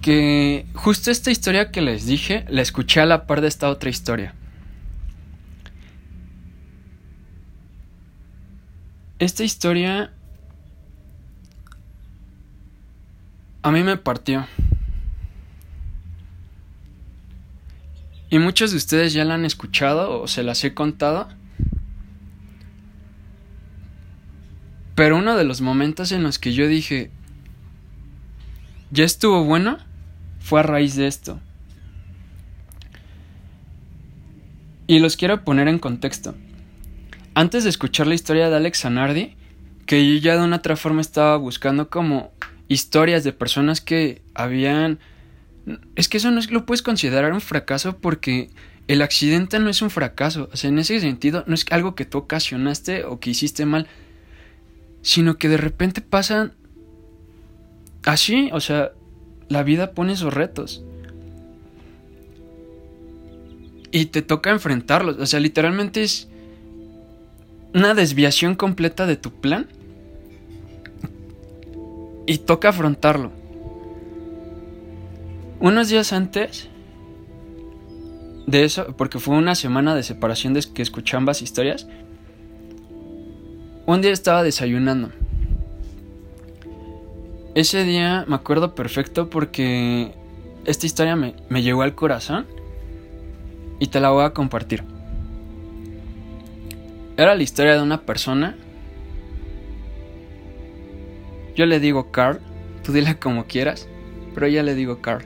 [0.01, 3.89] Que justo esta historia que les dije, la escuché a la par de esta otra
[3.89, 4.33] historia.
[9.19, 10.11] Esta historia
[13.61, 14.47] a mí me partió.
[18.31, 21.27] Y muchos de ustedes ya la han escuchado o se las he contado.
[24.95, 27.11] Pero uno de los momentos en los que yo dije,
[28.91, 29.77] ya estuvo bueno,
[30.39, 31.39] fue a raíz de esto.
[34.87, 36.35] Y los quiero poner en contexto
[37.33, 39.35] antes de escuchar la historia de Alex Zanardi,
[39.85, 42.31] que yo ya de una otra forma estaba buscando como
[42.67, 44.99] historias de personas que habían...
[45.95, 48.49] Es que eso no es, lo puedes considerar un fracaso porque
[48.87, 50.49] el accidente no es un fracaso.
[50.51, 53.87] O sea, en ese sentido no es algo que tú ocasionaste o que hiciste mal,
[55.01, 56.53] sino que de repente pasan
[58.03, 58.49] así.
[58.53, 58.91] O sea,
[59.49, 60.83] la vida pone esos retos.
[63.91, 65.17] Y te toca enfrentarlos.
[65.17, 66.29] O sea, literalmente es
[67.73, 69.67] una desviación completa de tu plan
[72.25, 73.31] y toca afrontarlo.
[75.59, 76.69] Unos días antes
[78.47, 81.87] de eso, porque fue una semana de separación de que escuché ambas historias,
[83.93, 85.11] un día estaba desayunando.
[87.55, 90.13] Ese día me acuerdo perfecto porque
[90.65, 92.47] esta historia me, llegó al corazón
[93.79, 94.83] y te la voy a compartir.
[97.17, 98.55] Era la historia de una persona.
[101.55, 102.39] Yo le digo Carl,
[102.83, 103.89] tú dile como quieras,
[104.33, 105.25] pero ya le digo Carl.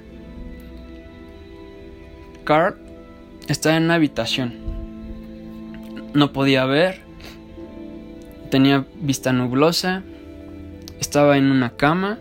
[2.44, 2.76] Carl
[3.48, 4.56] estaba en una habitación.
[6.16, 7.05] No podía ver.
[8.50, 10.04] Tenía vista nublosa.
[11.00, 12.20] Estaba en una cama.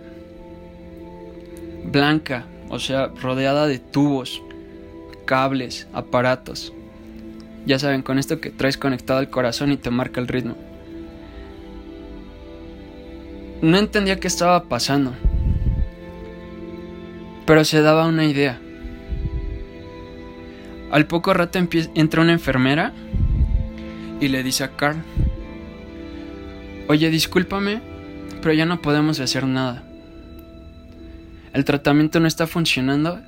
[1.85, 4.43] Blanca, o sea, rodeada de tubos,
[5.27, 6.73] cables, aparatos.
[7.67, 10.57] Ya saben, con esto que traes conectado al corazón y te marca el ritmo.
[13.63, 15.15] No entendía qué estaba pasando,
[17.47, 18.61] pero se daba una idea.
[20.91, 21.59] Al poco rato
[21.95, 22.93] entra una enfermera
[24.21, 25.03] y le dice a Carl,
[26.89, 27.81] oye, discúlpame,
[28.41, 29.83] pero ya no podemos hacer nada.
[31.53, 33.21] El tratamiento no está funcionando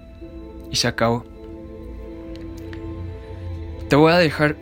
[0.70, 1.36] y se acabó
[3.88, 4.57] te voy a dejar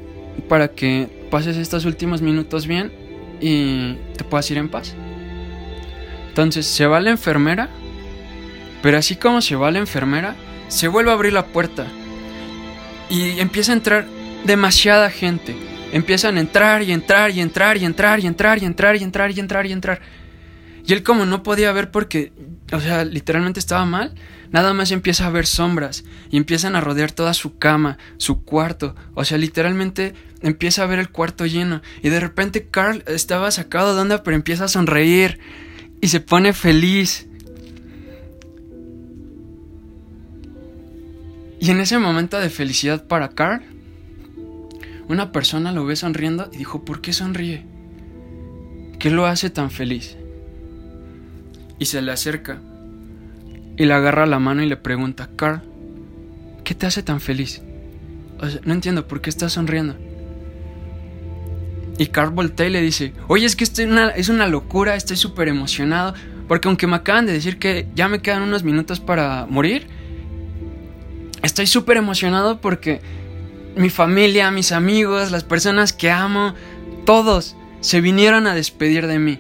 [0.49, 2.93] para que pases estos últimos minutos bien
[3.41, 4.95] y te puedas ir en paz.
[6.29, 7.69] Entonces se va la enfermera,
[8.83, 10.35] pero así como se va la enfermera,
[10.69, 11.87] se vuelve a abrir la puerta
[13.09, 14.07] y empieza a entrar
[14.45, 15.55] demasiada gente.
[15.95, 19.31] Empiezan a entrar y entrar y entrar y entrar y entrar y entrar y entrar
[19.31, 20.01] y entrar y entrar.
[20.87, 22.33] Y él como no podía ver porque,
[22.71, 24.15] o sea, literalmente estaba mal,
[24.55, 28.95] Nada más empieza a ver sombras y empiezan a rodear toda su cama, su cuarto.
[29.15, 31.83] O sea, literalmente empieza a ver el cuarto lleno.
[32.05, 35.41] Y de repente Carl estaba sacado de onda, pero empieza a sonreír
[36.01, 37.27] y se pone feliz.
[41.59, 43.61] Y en ese momento de felicidad para Carl,
[45.09, 47.65] una persona lo ve sonriendo y dijo, ¿por qué sonríe?
[48.99, 50.17] ¿Qué lo hace tan feliz?
[51.79, 52.61] Y se le acerca
[53.77, 55.63] y le agarra la mano y le pregunta, Carl,
[56.65, 57.63] ¿qué te hace tan feliz?
[58.65, 59.97] no entiendo, ¿por qué estás sonriendo?
[61.97, 65.17] Y Carl voltea y le dice, oye, es que estoy una, es una locura, estoy
[65.17, 66.15] súper emocionado,
[66.49, 69.87] porque aunque me acaban de decir que ya me quedan unos minutos para morir,
[71.43, 73.01] estoy súper emocionado porque
[73.77, 76.55] mi familia, mis amigos, las personas que amo,
[77.05, 79.39] todos se vinieron a despedir de mí.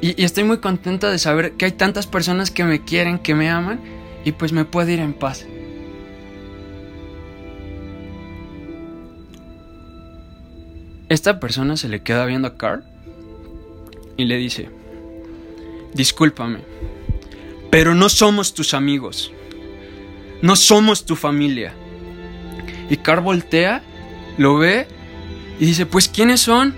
[0.00, 3.48] Y, estoy muy contenta de saber que hay tantas personas que me quieren, que me
[3.48, 3.80] aman,
[4.24, 5.46] y pues me puedo ir en paz.
[11.08, 12.82] Esta persona se le queda viendo a Carl
[14.16, 14.68] y le dice,
[15.94, 16.58] discúlpame,
[17.70, 19.32] pero no somos tus amigos,
[20.42, 21.74] no somos tu familia.
[22.88, 23.82] Y Carl voltea,
[24.38, 24.86] lo ve
[25.58, 26.74] y dice, pues ¿quiénes son?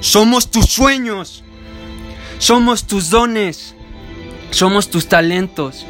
[0.00, 1.44] Somos tus sueños,
[2.38, 3.74] somos tus dones,
[4.50, 5.86] somos tus talentos.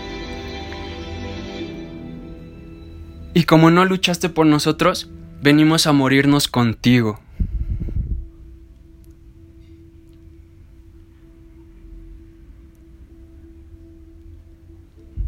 [3.34, 5.08] Y como no luchaste por nosotros,
[5.40, 7.20] venimos a morirnos contigo.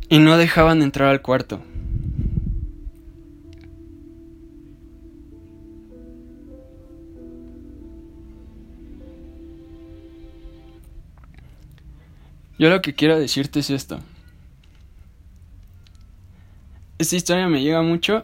[0.09, 1.63] Y no dejaban de entrar al cuarto.
[12.63, 13.99] Yo lo que quiero decirte es esto.
[16.97, 18.23] Esta historia me llega mucho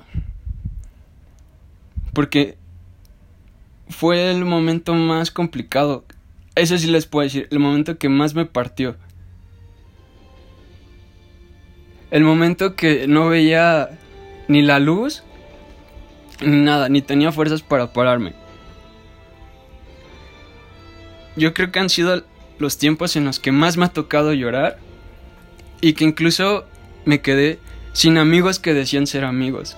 [2.13, 2.57] porque
[3.89, 6.05] fue el momento más complicado.
[6.55, 8.95] Eso sí les puedo decir, el momento que más me partió.
[12.13, 13.89] El momento que no veía
[14.47, 15.25] ni la luz,
[16.41, 18.35] ni nada, ni tenía fuerzas para pararme.
[21.35, 22.25] Yo creo que han sido
[22.59, 24.79] los tiempos en los que más me ha tocado llorar
[25.81, 26.65] y que incluso
[27.05, 27.59] me quedé
[27.93, 29.77] sin amigos que decían ser amigos.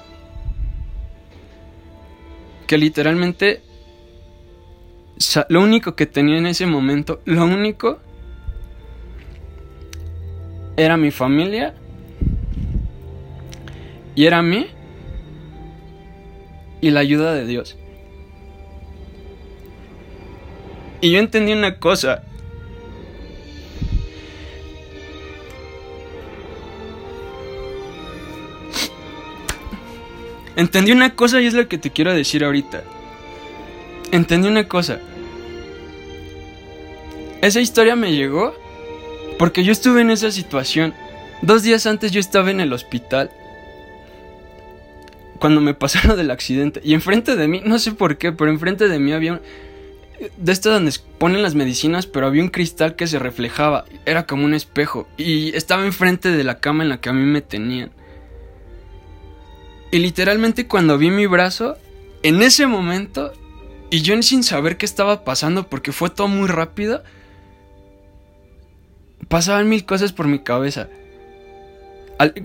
[2.66, 3.62] Que literalmente
[5.49, 7.99] lo único que tenía en ese momento, lo único
[10.76, 11.74] era mi familia
[14.14, 14.66] y era mí
[16.81, 17.76] y la ayuda de Dios.
[21.03, 22.24] Y yo entendí una cosa,
[30.61, 32.82] Entendí una cosa y es lo que te quiero decir ahorita.
[34.12, 35.00] Entendí una cosa.
[37.40, 38.54] Esa historia me llegó
[39.38, 40.92] porque yo estuve en esa situación.
[41.40, 43.30] Dos días antes yo estaba en el hospital.
[45.38, 46.82] Cuando me pasaron del accidente.
[46.84, 49.40] Y enfrente de mí, no sé por qué, pero enfrente de mí había...
[50.36, 53.86] De esto donde ponen las medicinas, pero había un cristal que se reflejaba.
[54.04, 55.08] Era como un espejo.
[55.16, 57.92] Y estaba enfrente de la cama en la que a mí me tenían.
[59.91, 61.76] Y literalmente cuando vi mi brazo,
[62.22, 63.32] en ese momento,
[63.91, 67.03] y yo sin saber qué estaba pasando porque fue todo muy rápido,
[69.28, 70.88] pasaban mil cosas por mi cabeza.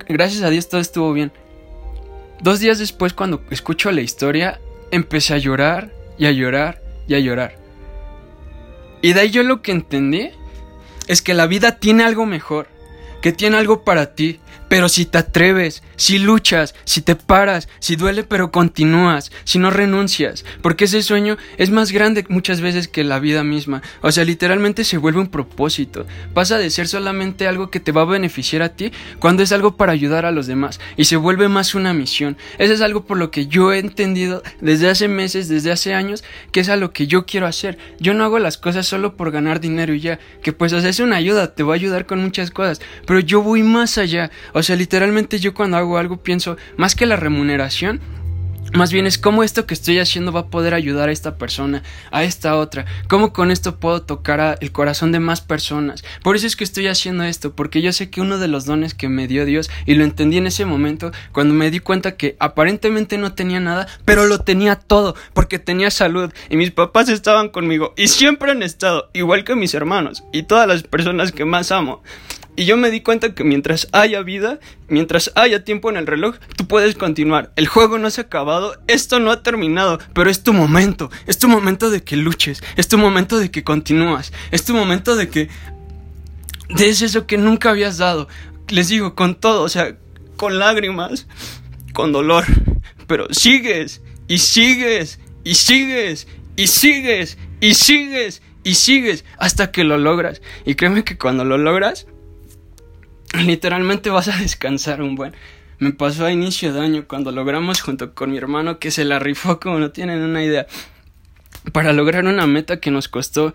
[0.08, 1.32] gracias a Dios todo estuvo bien.
[2.42, 4.60] Dos días después, cuando escucho la historia,
[4.92, 7.58] empecé a llorar y a llorar y a llorar.
[9.02, 10.32] Y de ahí yo lo que entendí
[11.08, 12.68] es que la vida tiene algo mejor,
[13.26, 17.96] que tiene algo para ti, pero si te atreves, si luchas, si te paras, si
[17.96, 23.04] duele pero continúas, si no renuncias, porque ese sueño es más grande muchas veces que
[23.04, 23.82] la vida misma.
[24.02, 26.06] O sea, literalmente se vuelve un propósito.
[26.36, 29.76] Pasa de ser solamente algo que te va a beneficiar a ti cuando es algo
[29.76, 32.38] para ayudar a los demás y se vuelve más una misión.
[32.60, 36.24] Eso es algo por lo que yo he entendido desde hace meses, desde hace años,
[36.52, 37.78] que es a lo que yo quiero hacer.
[38.00, 40.90] Yo no hago las cosas solo por ganar dinero y ya, que pues o sea,
[40.90, 44.32] es una ayuda, te va a ayudar con muchas cosas, pero yo voy más allá.
[44.54, 48.02] O sea, literalmente yo cuando hago algo pienso, más que la remuneración,
[48.74, 51.84] más bien es cómo esto que estoy haciendo va a poder ayudar a esta persona,
[52.12, 56.04] a esta otra, cómo con esto puedo tocar el corazón de más personas.
[56.24, 58.94] Por eso es que estoy haciendo esto, porque yo sé que uno de los dones
[58.94, 62.36] que me dio Dios, y lo entendí en ese momento, cuando me di cuenta que
[62.40, 67.50] aparentemente no tenía nada, pero lo tenía todo, porque tenía salud, y mis papás estaban
[67.50, 71.72] conmigo, y siempre han estado, igual que mis hermanos, y todas las personas que más
[71.72, 72.04] amo.
[72.58, 76.38] Y yo me di cuenta que mientras haya vida, mientras haya tiempo en el reloj,
[76.56, 77.52] tú puedes continuar.
[77.58, 81.12] El juego no se ha acabado, esto no ha terminado, pero es tu momento.
[81.28, 85.18] Es tu momento de que luches, es tu momento de que continúas, es tu momento
[85.18, 85.50] de que
[86.70, 88.30] des eso que nunca habías dado.
[88.70, 89.98] Les digo, con todo, o sea,
[90.38, 91.28] con lágrimas,
[91.94, 92.46] con dolor,
[93.06, 99.98] pero sigues y sigues y sigues y sigues y sigues y sigues hasta que lo
[99.98, 100.42] logras.
[100.66, 102.08] Y créeme que cuando lo logras,
[103.46, 105.34] literalmente vas a descansar un buen.
[105.78, 109.20] Me pasó a inicio de año cuando logramos junto con mi hermano que se la
[109.20, 110.68] rifó como no tienen una idea.
[111.72, 113.54] Para lograr una meta que nos costó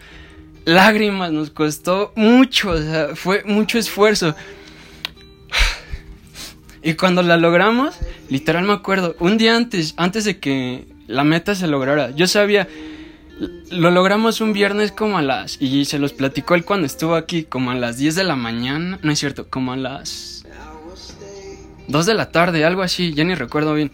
[0.64, 2.74] lágrimas, nos costó mucho,
[3.14, 4.34] fue mucho esfuerzo.
[6.82, 7.94] Y cuando la logramos,
[8.30, 12.68] literal me acuerdo, un día antes, antes de que la meta se lograra, yo sabía,
[13.70, 17.44] lo logramos un viernes como a las, y se los platicó él cuando estuvo aquí,
[17.44, 20.44] como a las 10 de la mañana, no es cierto, como a las
[21.88, 23.90] 2 de la tarde, algo así, ya ni recuerdo bien.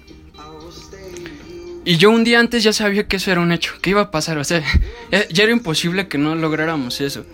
[1.85, 4.11] Y yo un día antes ya sabía que eso era un hecho, que iba a
[4.11, 4.63] pasar, o sea,
[5.31, 7.25] ya era imposible que no lográramos eso.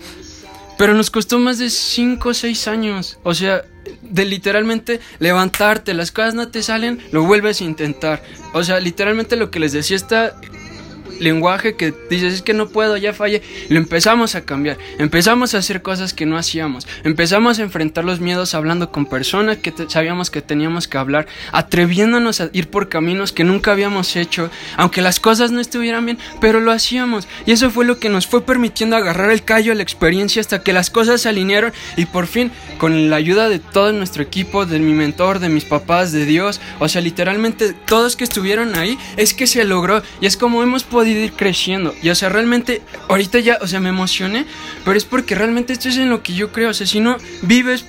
[0.77, 3.63] Pero nos costó más de 5 o 6 años, o sea,
[4.03, 8.23] de literalmente levantarte, las cosas no te salen, lo vuelves a intentar.
[8.53, 10.37] O sea, literalmente lo que les decía está
[11.23, 15.59] lenguaje que dices es que no puedo, ya fallé, lo empezamos a cambiar, empezamos a
[15.59, 20.31] hacer cosas que no hacíamos, empezamos a enfrentar los miedos hablando con personas que sabíamos
[20.31, 25.21] que teníamos que hablar, atreviéndonos a ir por caminos que nunca habíamos hecho, aunque las
[25.21, 27.29] cosas no estuvieran bien, pero lo hacíamos.
[27.47, 30.63] Y eso fue lo que nos fue permitiendo agarrar el callo a la experiencia hasta
[30.63, 34.67] que las cosas se alinearon y por fin con la ayuda de todo nuestro equipo,
[34.67, 38.99] de mi mentor, de mis papás, de Dios, o sea, literalmente todos que estuvieron ahí,
[39.17, 40.03] es que se logró.
[40.21, 41.95] Y es como hemos podido ir creciendo.
[42.03, 44.47] Y o sea, realmente, ahorita ya, o sea, me emocioné,
[44.85, 46.71] pero es porque realmente esto es en lo que yo creo.
[46.71, 47.85] O sea, si no vives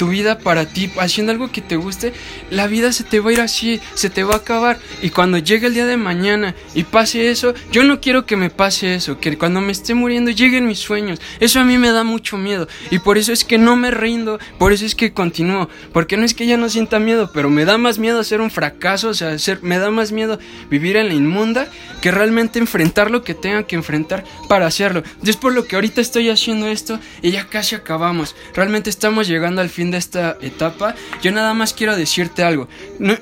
[0.00, 2.14] tu vida para ti, haciendo algo que te guste,
[2.48, 4.78] la vida se te va a ir así, se te va a acabar.
[5.02, 8.48] Y cuando llegue el día de mañana y pase eso, yo no quiero que me
[8.48, 11.20] pase eso, que cuando me esté muriendo lleguen mis sueños.
[11.38, 12.66] Eso a mí me da mucho miedo.
[12.90, 15.68] Y por eso es que no me rindo, por eso es que continúo.
[15.92, 18.50] Porque no es que ya no sienta miedo, pero me da más miedo hacer un
[18.50, 20.38] fracaso, o sea, hacer, me da más miedo
[20.70, 21.68] vivir en la inmunda
[22.00, 25.02] que realmente enfrentar lo que tenga que enfrentar para hacerlo.
[25.22, 28.34] Y es por lo que ahorita estoy haciendo esto y ya casi acabamos.
[28.54, 32.68] Realmente estamos llegando al fin de esta etapa, yo nada más quiero decirte algo.
[32.98, 33.16] No,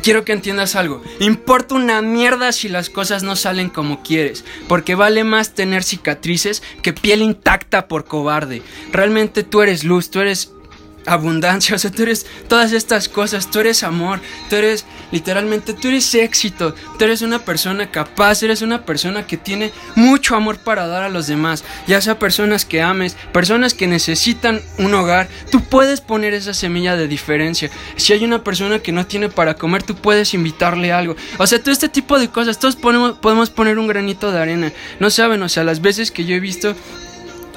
[0.00, 1.02] Quiero que entiendas algo.
[1.20, 4.44] Importa una mierda si las cosas no salen como quieres.
[4.66, 8.62] Porque vale más tener cicatrices que piel intacta por cobarde.
[8.90, 10.52] Realmente tú eres luz, tú eres
[11.06, 15.88] abundancia, o sea, tú eres todas estas cosas, tú eres amor, tú eres literalmente, tú
[15.88, 20.86] eres éxito, tú eres una persona capaz, eres una persona que tiene mucho amor para
[20.86, 25.62] dar a los demás, ya sea personas que ames, personas que necesitan un hogar, tú
[25.62, 27.70] puedes poner esa semilla de diferencia.
[27.96, 31.16] Si hay una persona que no tiene para comer, tú puedes invitarle algo.
[31.38, 34.72] O sea, todo este tipo de cosas, todos ponemos, podemos poner un granito de arena.
[35.00, 36.74] No saben, o sea, las veces que yo he visto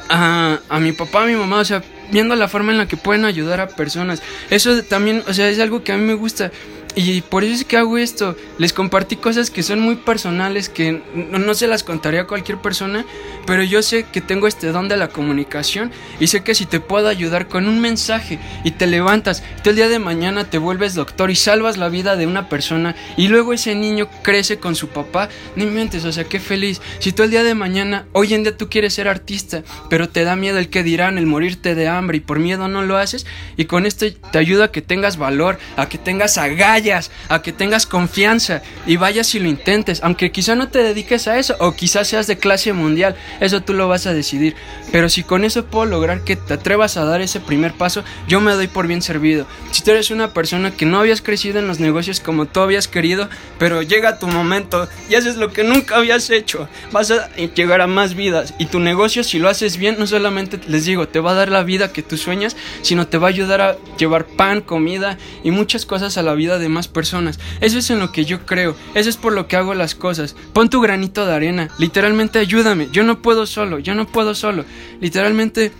[0.09, 2.97] a, a mi papá, a mi mamá, o sea, viendo la forma en la que
[2.97, 4.21] pueden ayudar a personas.
[4.49, 6.51] Eso también, o sea, es algo que a mí me gusta.
[6.95, 8.37] Y por eso es que hago esto.
[8.57, 13.05] Les compartí cosas que son muy personales, que no, se las contaría a cualquier persona,
[13.45, 15.91] pero yo sé que tengo este don de la comunicación
[16.21, 19.75] y sé que si te puedo ayudar con un mensaje y te levantas, tú el
[19.75, 23.51] día de mañana te vuelves doctor y salvas la vida de una persona y luego
[23.51, 25.27] ese niño crece con su papá,
[25.57, 26.81] no inventes, o sea, qué feliz.
[26.99, 30.23] Si tú el día de mañana, hoy en día tú quieres ser artista, pero te
[30.23, 33.25] da miedo el que dirán, el morirte de hambre y por miedo no lo haces,
[33.57, 37.51] y con esto te ayuda a que tengas valor, a que tengas agallas a que
[37.51, 41.73] tengas confianza y vayas y lo intentes, aunque quizá no te dediques a eso o
[41.73, 44.55] quizás seas de clase mundial, eso tú lo vas a decidir,
[44.91, 48.39] pero si con eso puedo lograr que te atrevas a dar ese primer paso, yo
[48.39, 49.47] me doy por bien servido.
[49.71, 52.87] Si tú eres una persona que no habías crecido en los negocios como tú habías
[52.87, 57.81] querido, pero llega tu momento y haces lo que nunca habías hecho, vas a llegar
[57.81, 61.19] a más vidas y tu negocio si lo haces bien, no solamente les digo, te
[61.19, 64.25] va a dar la vida que tú sueñas, sino te va a ayudar a llevar
[64.25, 67.39] pan, comida y muchas cosas a la vida de más personas.
[67.61, 70.35] Eso es en lo que yo creo, eso es por lo que hago las cosas.
[70.53, 72.89] Pon tu granito de arena, literalmente ayúdame.
[72.91, 74.65] Yo no puedo solo, yo no puedo solo.
[74.99, 75.71] Literalmente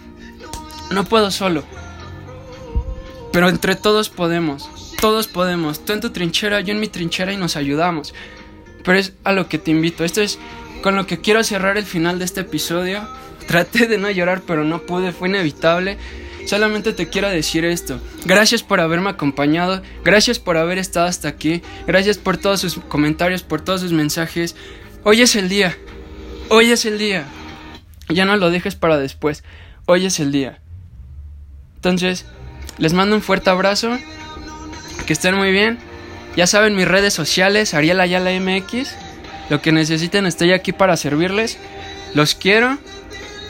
[0.91, 1.63] no puedo solo.
[3.31, 4.69] Pero entre todos podemos,
[5.01, 5.83] todos podemos.
[5.83, 8.13] Tú en tu trinchera, yo en mi trinchera y nos ayudamos.
[8.83, 10.05] Pero es a lo que te invito.
[10.05, 10.39] Esto es
[10.81, 13.07] con lo que quiero cerrar el final de este episodio.
[13.47, 15.97] Traté de no llorar, pero no pude, fue inevitable.
[16.45, 17.99] Solamente te quiero decir esto.
[18.25, 19.81] Gracias por haberme acompañado.
[20.03, 21.61] Gracias por haber estado hasta aquí.
[21.87, 24.55] Gracias por todos sus comentarios, por todos sus mensajes.
[25.03, 25.75] Hoy es el día.
[26.49, 27.25] Hoy es el día.
[28.09, 29.43] Ya no lo dejes para después.
[29.87, 30.59] Hoy es el día.
[31.75, 32.25] Entonces,
[32.77, 33.97] les mando un fuerte abrazo.
[35.07, 35.79] Que estén muy bien.
[36.35, 38.95] Ya saben mis redes sociales, Ariel Ayala MX.
[39.49, 41.57] Lo que necesiten, estoy aquí para servirles.
[42.13, 42.77] Los quiero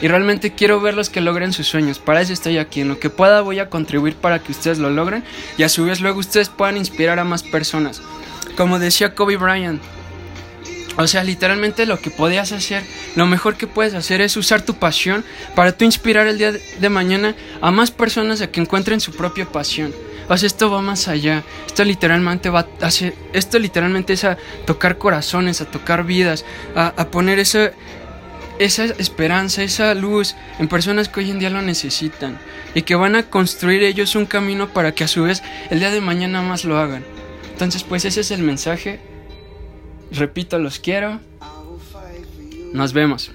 [0.00, 1.98] y realmente quiero verlos que logren sus sueños.
[1.98, 2.82] Para eso estoy aquí.
[2.82, 5.24] En lo que pueda voy a contribuir para que ustedes lo logren
[5.56, 8.02] y a su vez luego ustedes puedan inspirar a más personas.
[8.56, 9.82] Como decía Kobe Bryant.
[10.98, 12.82] O sea, literalmente lo que podías hacer,
[13.16, 15.24] lo mejor que puedes hacer es usar tu pasión
[15.54, 19.44] para tú inspirar el día de mañana a más personas a que encuentren su propia
[19.44, 19.92] pasión.
[20.28, 21.44] O sea, esto va más allá.
[21.66, 26.44] Esto literalmente va a hacer, esto literalmente es a tocar corazones, a tocar vidas,
[26.74, 27.74] a, a poner ese
[28.58, 32.38] esa esperanza, esa luz en personas que hoy en día lo necesitan
[32.74, 35.90] y que van a construir ellos un camino para que a su vez el día
[35.90, 37.04] de mañana más lo hagan.
[37.52, 39.00] Entonces, pues ese es el mensaje.
[40.10, 41.20] Repito, los quiero.
[42.72, 43.30] Nos vemos.